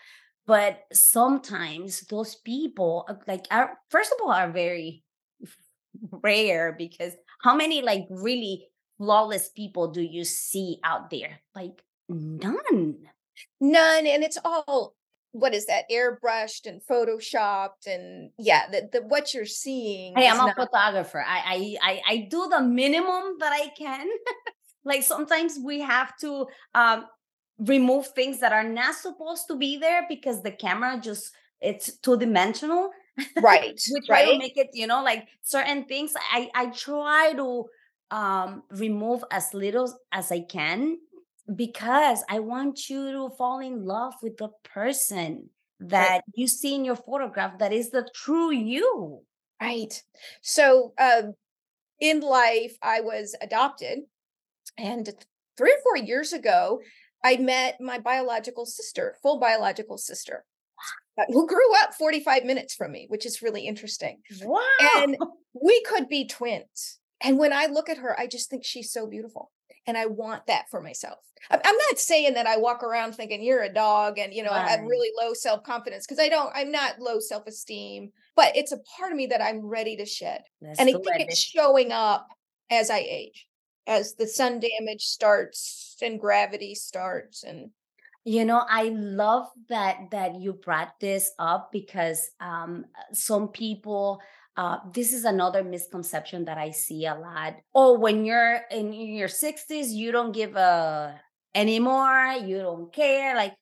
But 0.46 0.84
sometimes 0.92 2.02
those 2.02 2.36
people 2.36 3.04
uh, 3.08 3.14
like 3.26 3.46
are 3.50 3.78
first 3.90 4.12
of 4.12 4.18
all 4.24 4.32
are 4.32 4.50
very 4.50 5.02
rare 6.22 6.74
because 6.78 7.14
how 7.42 7.56
many 7.56 7.82
like 7.82 8.06
really 8.10 8.68
flawless 8.98 9.50
people 9.50 9.88
do 9.90 10.02
you 10.02 10.24
see 10.24 10.78
out 10.84 11.10
there? 11.10 11.40
Like 11.54 11.82
none. 12.08 12.96
None 13.60 14.06
and 14.06 14.24
it's 14.24 14.38
all 14.44 14.94
what 15.38 15.54
is 15.54 15.66
that 15.66 15.84
airbrushed 15.90 16.66
and 16.66 16.80
photoshopped 16.82 17.86
and 17.86 18.30
yeah 18.38 18.68
the, 18.70 18.88
the 18.92 19.02
what 19.02 19.34
you're 19.34 19.44
seeing 19.44 20.14
hey 20.16 20.28
i'm 20.28 20.40
a 20.40 20.46
not- 20.46 20.56
photographer. 20.56 21.24
I, 21.26 21.76
I 21.82 22.00
i 22.08 22.16
do 22.30 22.48
the 22.48 22.60
minimum 22.62 23.36
that 23.40 23.52
i 23.52 23.68
can. 23.76 24.06
Like 24.86 25.02
sometimes 25.02 25.58
we 25.62 25.80
have 25.80 26.16
to 26.18 26.46
um 26.74 27.06
remove 27.58 28.06
things 28.08 28.38
that 28.38 28.52
are 28.52 28.62
not 28.62 28.94
supposed 28.94 29.48
to 29.48 29.56
be 29.56 29.78
there 29.78 30.06
because 30.08 30.42
the 30.42 30.52
camera 30.52 31.00
just 31.02 31.32
it's 31.60 31.98
two 31.98 32.16
dimensional 32.16 32.90
right 33.42 33.80
we 33.92 34.00
try 34.06 34.22
right. 34.22 34.32
to 34.32 34.38
make 34.38 34.56
it 34.56 34.68
you 34.74 34.86
know 34.86 35.02
like 35.02 35.26
certain 35.42 35.84
things. 35.86 36.14
I 36.32 36.48
i 36.54 36.66
try 36.66 37.32
to 37.34 37.64
um 38.12 38.62
remove 38.70 39.24
as 39.32 39.52
little 39.52 39.92
as 40.12 40.30
i 40.30 40.38
can 40.40 40.98
because 41.54 42.24
I 42.28 42.40
want 42.40 42.88
you 42.88 43.12
to 43.12 43.34
fall 43.36 43.60
in 43.60 43.84
love 43.84 44.14
with 44.22 44.36
the 44.36 44.50
person 44.64 45.50
that 45.80 46.10
right. 46.10 46.22
you 46.34 46.48
see 46.48 46.74
in 46.74 46.84
your 46.84 46.96
photograph 46.96 47.58
that 47.58 47.72
is 47.72 47.90
the 47.90 48.08
true 48.14 48.52
you. 48.52 49.20
Right. 49.60 50.02
So, 50.42 50.92
um, 50.98 51.34
in 51.98 52.20
life, 52.20 52.76
I 52.82 53.00
was 53.00 53.34
adopted, 53.40 54.00
and 54.76 55.08
three 55.56 55.72
or 55.72 55.78
four 55.82 55.96
years 55.96 56.34
ago, 56.34 56.80
I 57.24 57.38
met 57.38 57.80
my 57.80 57.98
biological 57.98 58.66
sister, 58.66 59.16
full 59.22 59.40
biological 59.40 59.96
sister. 59.96 60.44
uh, 61.18 61.24
who 61.28 61.46
grew 61.46 61.74
up 61.82 61.94
45 61.94 62.44
minutes 62.44 62.74
from 62.74 62.92
me, 62.92 63.06
which 63.08 63.24
is 63.24 63.40
really 63.40 63.66
interesting. 63.66 64.18
Wow. 64.42 64.60
And 64.96 65.16
we 65.54 65.82
could 65.84 66.08
be 66.08 66.26
twins. 66.26 66.98
And 67.22 67.38
when 67.38 67.52
I 67.52 67.66
look 67.66 67.88
at 67.88 67.98
her, 67.98 68.18
I 68.18 68.26
just 68.26 68.50
think 68.50 68.64
she's 68.64 68.92
so 68.92 69.06
beautiful. 69.06 69.50
And 69.86 69.96
I 69.96 70.06
want 70.06 70.46
that 70.46 70.68
for 70.70 70.82
myself. 70.82 71.18
I'm 71.50 71.60
not 71.62 71.98
saying 71.98 72.34
that 72.34 72.46
I 72.46 72.56
walk 72.56 72.82
around 72.82 73.14
thinking 73.14 73.42
you're 73.42 73.62
a 73.62 73.72
dog 73.72 74.18
and, 74.18 74.32
you 74.34 74.42
know, 74.42 74.50
right. 74.50 74.64
I 74.64 74.70
have 74.70 74.80
really 74.80 75.10
low 75.20 75.32
self 75.32 75.62
confidence 75.62 76.06
because 76.06 76.18
I 76.18 76.28
don't, 76.28 76.50
I'm 76.54 76.72
not 76.72 76.98
low 76.98 77.20
self 77.20 77.46
esteem, 77.46 78.10
but 78.34 78.56
it's 78.56 78.72
a 78.72 78.78
part 78.98 79.12
of 79.12 79.16
me 79.16 79.26
that 79.26 79.42
I'm 79.42 79.64
ready 79.64 79.96
to 79.96 80.06
shed. 80.06 80.42
That's 80.60 80.80
and 80.80 80.88
I 80.88 80.92
think 80.92 81.04
it's 81.06 81.38
showing 81.38 81.92
up 81.92 82.26
as 82.70 82.90
I 82.90 82.98
age, 82.98 83.46
as 83.86 84.14
the 84.14 84.26
sun 84.26 84.60
damage 84.60 85.02
starts 85.02 85.96
and 86.02 86.20
gravity 86.20 86.74
starts 86.74 87.44
and 87.44 87.70
you 88.24 88.44
know 88.44 88.62
i 88.68 88.90
love 88.94 89.46
that 89.68 89.96
that 90.10 90.34
you 90.34 90.52
brought 90.52 90.92
this 91.00 91.30
up 91.38 91.70
because 91.72 92.30
um 92.40 92.84
some 93.12 93.48
people 93.48 94.20
uh, 94.56 94.78
this 94.92 95.12
is 95.12 95.24
another 95.24 95.62
misconception 95.62 96.46
that 96.46 96.56
I 96.58 96.70
see 96.70 97.06
a 97.06 97.14
lot. 97.14 97.56
Oh, 97.74 97.98
when 97.98 98.24
you're 98.24 98.60
in 98.70 98.92
your 98.92 99.28
60s, 99.28 99.92
you 99.92 100.12
don't 100.12 100.32
give 100.32 100.56
a 100.56 101.20
anymore, 101.54 102.36
you 102.44 102.58
don't 102.58 102.92
care. 102.92 103.34
Like 103.34 103.54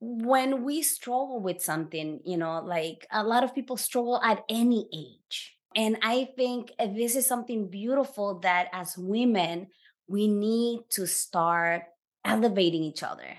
when 0.00 0.64
we 0.64 0.82
struggle 0.82 1.40
with 1.40 1.62
something, 1.62 2.20
you 2.24 2.36
know, 2.36 2.60
like 2.60 3.06
a 3.10 3.24
lot 3.24 3.44
of 3.44 3.54
people 3.54 3.76
struggle 3.76 4.20
at 4.22 4.44
any 4.48 4.88
age. 4.92 5.56
And 5.74 5.96
I 6.02 6.28
think 6.36 6.72
this 6.78 7.16
is 7.16 7.26
something 7.26 7.68
beautiful 7.68 8.40
that 8.40 8.68
as 8.72 8.98
women, 8.98 9.68
we 10.06 10.28
need 10.28 10.80
to 10.90 11.06
start 11.06 11.84
elevating 12.24 12.82
each 12.82 13.02
other. 13.02 13.36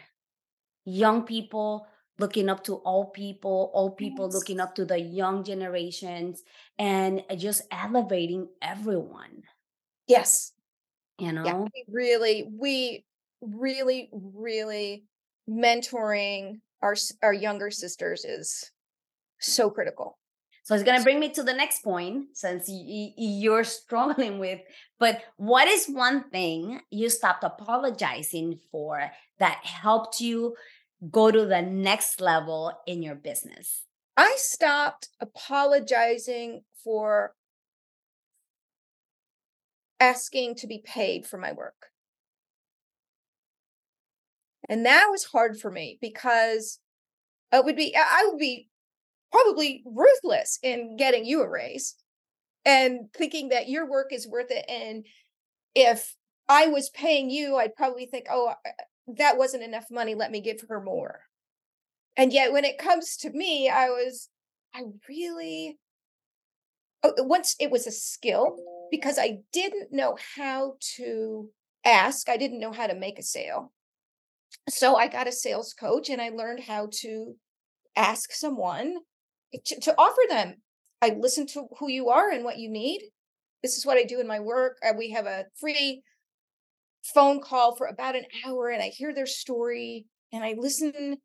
Young 0.86 1.24
people 1.24 1.86
looking 2.20 2.50
up 2.50 2.64
to 2.66 2.82
old 2.86 3.14
people, 3.14 3.72
old 3.74 3.98
people 3.98 4.26
yes. 4.28 4.34
looking 4.34 4.60
up 4.60 4.76
to 4.76 4.86
the 4.86 5.00
young 5.00 5.44
generations, 5.44 6.44
and 6.78 7.24
just 7.38 7.64
elevating 7.72 8.48
everyone. 8.62 9.44
Yes. 10.08 10.52
You 11.20 11.32
know, 11.32 11.46
yeah, 11.46 11.58
we 11.58 11.86
really, 11.88 12.50
we 12.58 13.06
really, 13.42 14.10
really 14.12 15.06
mentoring 15.50 16.60
our 16.82 16.96
our 17.22 17.34
younger 17.34 17.72
sisters 17.72 18.26
is 18.26 18.72
so 19.40 19.70
critical. 19.70 20.18
So 20.64 20.74
it's 20.74 20.84
going 20.86 20.98
to 20.98 21.04
bring 21.04 21.20
me 21.20 21.30
to 21.32 21.44
the 21.44 21.54
next 21.54 21.84
point 21.84 22.28
since 22.34 22.70
you're 22.70 23.64
struggling 23.66 24.40
with, 24.40 24.62
but 24.98 25.22
what 25.36 25.68
is 25.68 25.88
one 25.88 26.30
thing 26.30 26.80
you 26.90 27.10
stopped 27.10 27.44
apologizing 27.44 28.60
for 28.72 29.12
that 29.40 29.60
helped 29.64 30.22
you 30.22 30.56
go 31.12 31.32
to 31.32 31.46
the 31.46 31.62
next 31.62 32.22
level 32.22 32.74
in 32.86 33.04
your 33.04 33.16
business? 33.16 33.84
I 34.16 34.36
stopped 34.38 35.10
apologizing 35.20 36.64
for 36.84 37.34
asking 40.00 40.56
to 40.56 40.68
be 40.68 40.84
paid 40.86 41.26
for 41.26 41.38
my 41.38 41.52
work. 41.52 41.88
And 44.70 44.86
that 44.86 45.08
was 45.10 45.26
hard 45.26 45.60
for 45.60 45.72
me 45.72 45.98
because 46.02 46.80
it 47.52 47.66
would 47.66 47.76
be, 47.76 47.96
I 47.96 48.28
would 48.30 48.40
be 48.40 48.70
probably 49.32 49.84
ruthless 49.86 50.60
in 50.62 50.96
getting 50.96 51.26
you 51.26 51.42
a 51.42 51.50
raise 51.50 51.96
and 52.66 53.12
thinking 53.16 53.50
that 53.50 53.68
your 53.68 53.90
work 53.90 54.14
is 54.14 54.28
worth 54.28 54.52
it. 54.52 54.66
And 54.70 55.06
if 55.76 56.16
I 56.48 56.68
was 56.68 56.90
paying 56.90 57.30
you, 57.30 57.58
I'd 57.58 57.76
probably 57.76 58.06
think, 58.06 58.28
oh, 58.30 58.54
that 59.08 59.38
wasn't 59.38 59.64
enough 59.64 59.86
money. 59.92 60.16
Let 60.16 60.32
me 60.32 60.42
give 60.42 60.62
her 60.70 60.82
more. 60.82 61.22
And 62.16 62.32
yet, 62.32 62.52
when 62.52 62.64
it 62.64 62.78
comes 62.78 63.18
to 63.18 63.32
me, 63.32 63.70
I 63.70 63.90
was, 63.90 64.30
I 64.74 64.84
really, 65.10 65.80
oh, 67.04 67.14
once 67.20 67.56
it 67.60 67.72
was 67.72 67.88
a 67.88 67.92
skill 67.92 68.58
because 68.92 69.18
I 69.18 69.40
didn't 69.52 69.92
know 69.92 70.18
how 70.36 70.76
to 70.96 71.50
ask, 71.84 72.30
I 72.30 72.38
didn't 72.38 72.60
know 72.60 72.72
how 72.72 72.88
to 72.88 72.96
make 72.96 73.18
a 73.18 73.24
sale. 73.24 73.74
So 74.70 74.96
I 74.96 75.08
got 75.08 75.28
a 75.28 75.32
sales 75.32 75.74
coach 75.74 76.10
and 76.10 76.22
I 76.22 76.30
learned 76.30 76.62
how 76.62 76.90
to 77.02 77.36
ask 77.96 78.32
someone 78.32 78.98
to, 79.66 79.80
to 79.82 79.96
offer 79.98 80.22
them. 80.30 80.56
I 81.02 81.16
listen 81.18 81.48
to 81.48 81.66
who 81.80 81.90
you 81.90 82.10
are 82.10 82.30
and 82.30 82.46
what 82.46 82.60
you 82.60 82.70
need. 82.70 83.02
This 83.62 83.78
is 83.78 83.86
what 83.86 83.98
I 83.98 84.04
do 84.04 84.20
in 84.20 84.28
my 84.28 84.40
work. 84.40 84.78
Uh, 84.88 84.94
we 84.98 85.10
have 85.12 85.26
a 85.26 85.46
free 85.60 86.04
phone 87.04 87.42
call 87.42 87.76
for 87.76 87.88
about 87.88 88.16
an 88.16 88.26
hour 88.46 88.70
and 88.70 88.82
I 88.82 88.88
hear 88.88 89.14
their 89.14 89.26
story 89.26 90.06
and 90.32 90.44
I 90.44 90.56
listen 90.58 91.18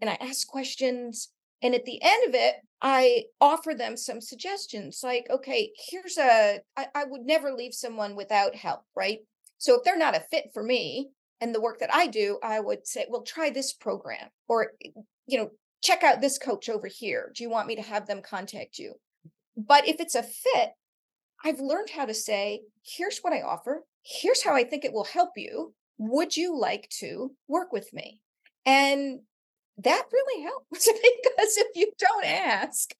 and 0.00 0.10
I 0.10 0.18
ask 0.20 0.46
questions. 0.46 1.30
And 1.62 1.74
at 1.74 1.84
the 1.84 2.00
end 2.02 2.28
of 2.28 2.34
it, 2.34 2.54
I 2.82 3.24
offer 3.40 3.74
them 3.74 3.96
some 3.96 4.20
suggestions 4.20 5.00
like, 5.04 5.26
okay, 5.28 5.70
here's 5.90 6.16
a. 6.16 6.60
I, 6.76 6.86
I 6.94 7.04
would 7.04 7.22
never 7.22 7.52
leave 7.52 7.74
someone 7.74 8.16
without 8.16 8.54
help, 8.54 8.80
right? 8.96 9.18
So 9.58 9.74
if 9.74 9.84
they're 9.84 9.98
not 9.98 10.16
a 10.16 10.24
fit 10.30 10.46
for 10.54 10.62
me 10.62 11.10
and 11.40 11.54
the 11.54 11.60
work 11.60 11.80
that 11.80 11.94
I 11.94 12.06
do, 12.06 12.38
I 12.42 12.60
would 12.60 12.86
say, 12.86 13.06
well, 13.10 13.22
try 13.22 13.50
this 13.50 13.74
program 13.74 14.28
or, 14.48 14.72
you 15.26 15.38
know, 15.38 15.50
check 15.82 16.02
out 16.02 16.22
this 16.22 16.38
coach 16.38 16.70
over 16.70 16.86
here. 16.86 17.30
Do 17.34 17.42
you 17.42 17.50
want 17.50 17.66
me 17.66 17.76
to 17.76 17.82
have 17.82 18.06
them 18.06 18.22
contact 18.22 18.78
you? 18.78 18.94
But 19.56 19.86
if 19.86 20.00
it's 20.00 20.14
a 20.14 20.22
fit, 20.22 20.70
I've 21.44 21.60
learned 21.60 21.90
how 21.90 22.06
to 22.06 22.14
say, 22.14 22.62
here's 22.82 23.18
what 23.18 23.34
I 23.34 23.42
offer 23.42 23.82
here's 24.02 24.42
how 24.42 24.54
I 24.54 24.64
think 24.64 24.84
it 24.84 24.92
will 24.92 25.04
help 25.04 25.30
you. 25.36 25.74
Would 25.98 26.36
you 26.36 26.58
like 26.58 26.88
to 27.00 27.32
work 27.48 27.72
with 27.72 27.92
me? 27.92 28.20
And 28.66 29.20
that 29.78 30.04
really 30.12 30.42
helps 30.42 30.66
because 30.70 31.56
if 31.56 31.68
you 31.74 31.90
don't 31.98 32.24
ask, 32.24 32.90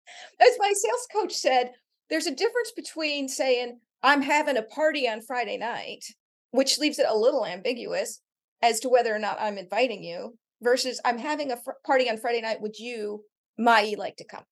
as 0.40 0.57
my 0.59 0.72
sales 0.74 1.07
coach 1.12 1.32
said, 1.32 1.72
there's 2.09 2.26
a 2.26 2.34
difference 2.34 2.72
between 2.74 3.28
saying, 3.28 3.78
I'm 4.03 4.22
having 4.22 4.57
a 4.57 4.62
party 4.62 5.09
on 5.09 5.20
Friday 5.20 5.59
night, 5.59 6.05
which 6.51 6.78
leaves 6.78 6.98
it 6.98 7.07
a 7.09 7.16
little 7.16 7.46
ambiguous 7.46 8.20
as 8.62 8.80
to 8.80 8.88
whether 8.88 9.14
or 9.14 9.18
not 9.18 9.40
I'm 9.40 9.59
inviting 9.59 10.03
you, 10.03 10.36
versus 10.62 11.01
I'm 11.05 11.18
having 11.18 11.53
a 11.53 11.57
fr- 11.57 11.72
party 11.86 12.11
on 12.11 12.18
Friday 12.18 12.40
night. 12.40 12.61
Would 12.61 12.78
you, 12.78 13.24
Mai, 13.59 13.94
like 13.96 14.16
to 14.16 14.24
come? 14.24 14.44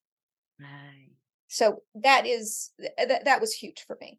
Right. 0.60 1.10
So 1.48 1.82
that 1.94 2.26
is 2.26 2.72
that 2.78 3.24
that 3.24 3.40
was 3.40 3.54
huge 3.54 3.84
for 3.86 3.96
me. 4.00 4.18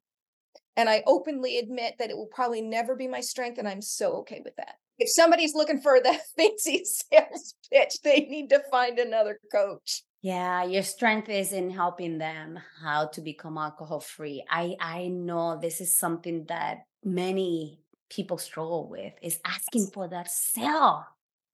And 0.79 0.87
I 0.87 1.03
openly 1.07 1.57
admit 1.57 1.95
that 1.99 2.09
it 2.09 2.15
will 2.15 2.27
probably 2.27 2.61
never 2.61 2.95
be 2.95 3.05
my 3.05 3.19
strength. 3.19 3.57
And 3.57 3.67
I'm 3.67 3.81
so 3.81 4.13
okay 4.19 4.39
with 4.45 4.55
that. 4.55 4.75
If 4.97 5.09
somebody's 5.09 5.53
looking 5.53 5.81
for 5.81 5.99
the 5.99 6.17
fancy 6.37 6.85
sales 6.85 7.53
pitch, 7.69 7.95
they 8.01 8.21
need 8.21 8.49
to 8.51 8.61
find 8.71 8.97
another 8.97 9.41
coach. 9.51 10.03
Yeah, 10.21 10.63
your 10.63 10.83
strength 10.83 11.27
is 11.27 11.51
in 11.51 11.69
helping 11.69 12.17
them 12.17 12.59
how 12.81 13.07
to 13.07 13.19
become 13.19 13.57
alcohol 13.57 13.99
free. 13.99 14.45
I 14.49 14.77
I 14.79 15.07
know 15.09 15.59
this 15.59 15.81
is 15.81 15.97
something 15.97 16.45
that 16.47 16.83
many 17.03 17.81
people 18.09 18.37
struggle 18.37 18.87
with 18.87 19.11
is 19.21 19.41
asking 19.43 19.87
for 19.87 20.07
that 20.07 20.31
sale. 20.31 21.05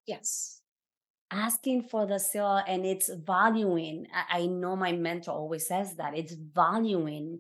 Yes. 0.06 0.62
Asking 1.32 1.82
for 1.82 2.06
the 2.06 2.20
sale 2.20 2.62
and 2.68 2.86
it's 2.86 3.10
valuing. 3.10 4.06
I, 4.14 4.42
I 4.42 4.46
know 4.46 4.76
my 4.76 4.92
mentor 4.92 5.32
always 5.32 5.68
says 5.68 5.96
that 5.96 6.16
it's 6.16 6.34
valuing 6.34 7.40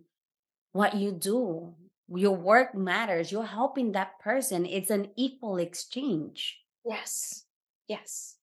what 0.75 0.93
you 0.93 1.09
do. 1.13 1.73
Your 2.13 2.35
work 2.35 2.75
matters. 2.75 3.31
You're 3.31 3.45
helping 3.45 3.93
that 3.93 4.19
person. 4.19 4.65
It's 4.65 4.89
an 4.89 5.07
equal 5.15 5.55
exchange. 5.55 6.59
Yes. 6.85 7.45
Yes. 7.87 8.35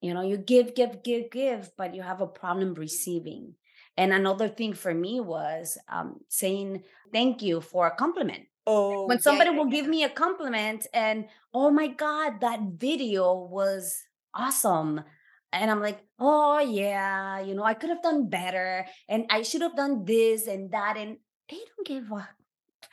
You 0.00 0.14
know, 0.14 0.22
you 0.22 0.38
give, 0.38 0.74
give, 0.74 1.02
give, 1.02 1.30
give, 1.30 1.70
but 1.76 1.94
you 1.94 2.00
have 2.00 2.22
a 2.22 2.26
problem 2.26 2.72
receiving. 2.72 3.54
And 3.98 4.14
another 4.14 4.48
thing 4.48 4.72
for 4.72 4.94
me 4.94 5.20
was 5.20 5.76
um, 5.86 6.20
saying 6.28 6.84
thank 7.12 7.42
you 7.42 7.60
for 7.60 7.86
a 7.86 7.94
compliment. 7.94 8.44
Oh, 8.66 9.06
when 9.06 9.20
somebody 9.20 9.50
yeah, 9.50 9.56
yeah, 9.56 9.62
will 9.62 9.70
give 9.70 9.86
me 9.86 10.04
a 10.04 10.08
compliment 10.08 10.86
and, 10.94 11.26
oh 11.52 11.70
my 11.70 11.88
God, 11.88 12.40
that 12.40 12.60
video 12.78 13.34
was 13.34 14.02
awesome. 14.32 15.04
And 15.52 15.70
I'm 15.70 15.80
like, 15.80 16.00
oh 16.18 16.60
yeah, 16.60 17.40
you 17.42 17.54
know, 17.54 17.62
I 17.62 17.74
could 17.74 17.90
have 17.90 18.02
done 18.02 18.30
better 18.30 18.86
and 19.06 19.26
I 19.28 19.42
should 19.42 19.60
have 19.60 19.76
done 19.76 20.06
this 20.06 20.46
and 20.46 20.70
that. 20.72 20.96
And 20.96 21.18
they 21.48 21.56
don't 21.56 21.86
give 21.86 22.10
a 22.10 22.28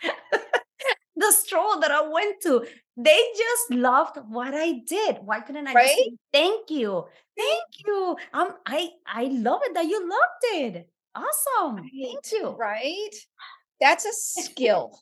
the 1.15 1.31
stroll 1.31 1.79
that 1.79 1.91
I 1.91 2.07
went 2.07 2.41
to. 2.43 2.65
They 2.97 3.21
just 3.37 3.71
loved 3.71 4.17
what 4.29 4.53
I 4.53 4.81
did. 4.87 5.17
Why 5.23 5.39
couldn't 5.39 5.67
I 5.67 5.73
right? 5.73 5.87
just 5.87 5.97
say 5.97 6.11
thank 6.33 6.69
you? 6.69 7.05
Thank 7.37 7.85
you. 7.85 8.17
Um, 8.33 8.53
I 8.65 8.89
I 9.07 9.25
love 9.25 9.61
it 9.63 9.73
that 9.73 9.85
you 9.85 10.01
loved 10.01 10.75
it. 10.75 10.89
Awesome. 11.15 11.77
Right. 11.77 11.91
Thank 12.03 12.31
you. 12.31 12.49
Right? 12.49 13.15
That's 13.79 14.05
a 14.05 14.13
skill. 14.13 14.99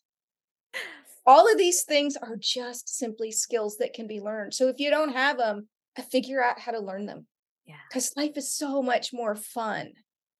All 1.26 1.52
of 1.52 1.58
these 1.58 1.84
things 1.84 2.16
are 2.16 2.38
just 2.38 2.98
simply 2.98 3.32
skills 3.32 3.78
that 3.78 3.94
can 3.94 4.08
be 4.08 4.20
learned. 4.20 4.54
So 4.54 4.68
if 4.68 4.80
you 4.80 4.90
don't 4.90 5.14
have 5.14 5.38
them, 5.38 5.68
figure 6.12 6.44
out 6.44 6.60
how 6.60 6.72
to 6.72 6.80
learn 6.80 7.06
them. 7.06 7.28
Yeah. 7.66 7.76
Because 7.90 8.14
life 8.16 8.36
is 8.36 8.56
so 8.56 8.82
much 8.82 9.14
more 9.14 9.36
fun 9.36 9.92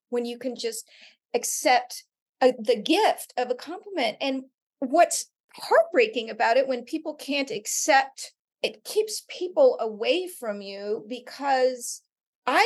when 0.10 0.26
you 0.26 0.40
can 0.40 0.56
just 0.56 0.88
accept 1.36 2.06
a, 2.42 2.54
the 2.58 2.82
gift 2.82 3.34
of 3.38 3.50
a 3.50 3.56
compliment. 3.56 4.18
And 4.22 4.44
what's 4.80 5.28
heartbreaking 5.54 6.30
about 6.30 6.58
it 6.58 6.68
when 6.68 6.84
people 6.84 7.16
can't 7.16 7.52
accept 7.52 8.34
it 8.62 8.84
keeps 8.84 9.24
people 9.30 9.78
away 9.80 10.28
from 10.28 10.62
you 10.62 11.06
because 11.08 12.02
I've 12.46 12.66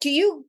do 0.00 0.10
you 0.10 0.46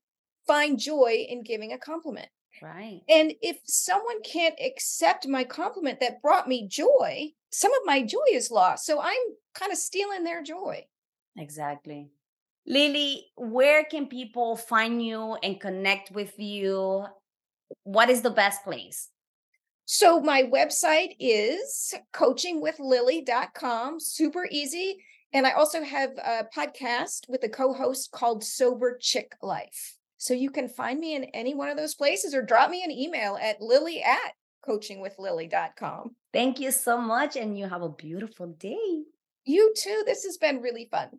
find 0.47 0.80
joy 0.80 1.26
in 1.30 1.43
giving 1.43 1.72
a 1.72 1.78
compliment? 1.78 2.28
Right. 2.61 3.01
And 3.09 3.34
if 3.41 3.57
someone 3.66 4.22
can't 4.24 4.55
accept 4.64 5.28
my 5.28 5.43
compliment 5.43 5.99
that 5.99 6.22
brought 6.22 6.47
me 6.47 6.68
joy, 6.68 7.30
some 7.51 7.72
of 7.74 7.82
my 7.86 8.01
joy 8.03 8.26
is 8.32 8.51
lost. 8.51 8.86
So 8.86 8.99
I'm 8.99 9.36
kind 9.53 9.72
of 9.72 9.78
stealing 9.78 10.24
their 10.24 10.41
joy. 10.41 10.86
Exactly. 11.38 12.09
Lily, 12.66 13.26
where 13.36 13.84
can 13.84 14.07
people 14.07 14.55
find 14.55 15.05
you 15.05 15.36
and 15.43 15.59
connect 15.59 16.11
with 16.11 16.39
you? 16.39 17.05
What 17.84 18.10
is 18.10 18.22
the 18.22 18.30
best 18.30 18.64
place? 18.64 19.10
So 19.86 20.22
my 20.22 20.44
website 20.44 21.16
is 21.20 21.94
coachingwithlily.com, 22.14 24.00
super 24.00 24.48
easy. 24.50 24.98
And 25.34 25.46
I 25.48 25.52
also 25.52 25.84
have 25.84 26.12
a 26.18 26.46
podcast 26.56 27.28
with 27.28 27.44
a 27.44 27.50
co-host 27.50 28.12
called 28.12 28.44
Sober 28.44 28.98
Chick 29.02 29.34
Life. 29.42 29.98
So 30.18 30.34
you 30.34 30.52
can 30.52 30.70
find 30.70 31.00
me 31.00 31.16
in 31.16 31.26
any 31.26 31.54
one 31.54 31.70
of 31.70 31.76
those 31.76 31.96
places 31.96 32.34
or 32.34 32.42
drop 32.42 32.70
me 32.70 32.84
an 32.84 32.92
email 32.92 33.38
at 33.42 33.62
lily 33.62 34.02
at 34.02 34.34
coachingwithlily.com. 34.66 36.16
Thank 36.32 36.60
you 36.60 36.72
so 36.72 36.98
much. 36.98 37.36
And 37.36 37.58
you 37.58 37.68
have 37.68 37.82
a 37.82 37.90
beautiful 37.90 38.48
day. 38.48 39.04
You 39.44 39.74
too. 39.76 40.04
This 40.06 40.24
has 40.24 40.38
been 40.38 40.62
really 40.62 40.88
fun. 40.90 41.10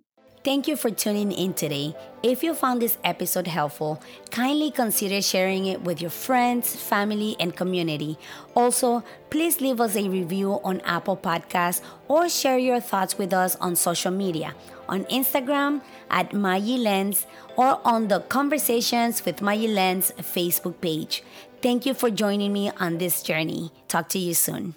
Thank 0.45 0.69
you 0.69 0.77
for 0.77 0.91
tuning 0.91 1.33
in 1.33 1.55
today. 1.55 1.97
If 2.23 2.43
you 2.43 2.53
found 2.53 2.83
this 2.83 2.99
episode 3.03 3.47
helpful, 3.47 4.03
kindly 4.31 4.71
consider 4.71 5.23
sharing 5.23 5.65
it 5.65 5.81
with 5.81 6.03
your 6.03 6.11
friends, 6.11 6.77
family, 6.77 7.35
and 7.41 7.57
community. 7.57 8.19
Also, 8.55 9.03
please 9.31 9.63
leave 9.63 9.81
us 9.81 9.97
a 9.97 10.07
review 10.07 10.61
on 10.63 10.83
Apple 10.83 11.17
Podcasts 11.17 11.81
or 12.09 12.29
share 12.29 12.59
your 12.59 12.79
thoughts 12.79 13.17
with 13.17 13.33
us 13.33 13.57
on 13.57 13.75
social 13.75 14.13
media 14.13 14.55
on 14.87 15.05
Instagram 15.05 15.81
at 16.11 16.33
Mayi 16.33 16.77
Lenz 16.77 17.27
or 17.57 17.81
on 17.83 18.09
the 18.09 18.21
Conversations 18.21 19.25
with 19.25 19.41
Mayi 19.41 19.73
Lenz 19.73 20.13
Facebook 20.19 20.79
page. 20.83 21.25
Thank 21.63 21.87
you 21.87 21.95
for 21.95 22.11
joining 22.11 22.53
me 22.53 22.71
on 22.79 22.99
this 22.99 23.23
journey. 23.23 23.73
Talk 23.89 24.11
to 24.11 24.19
you 24.19 24.35
soon. 24.35 24.75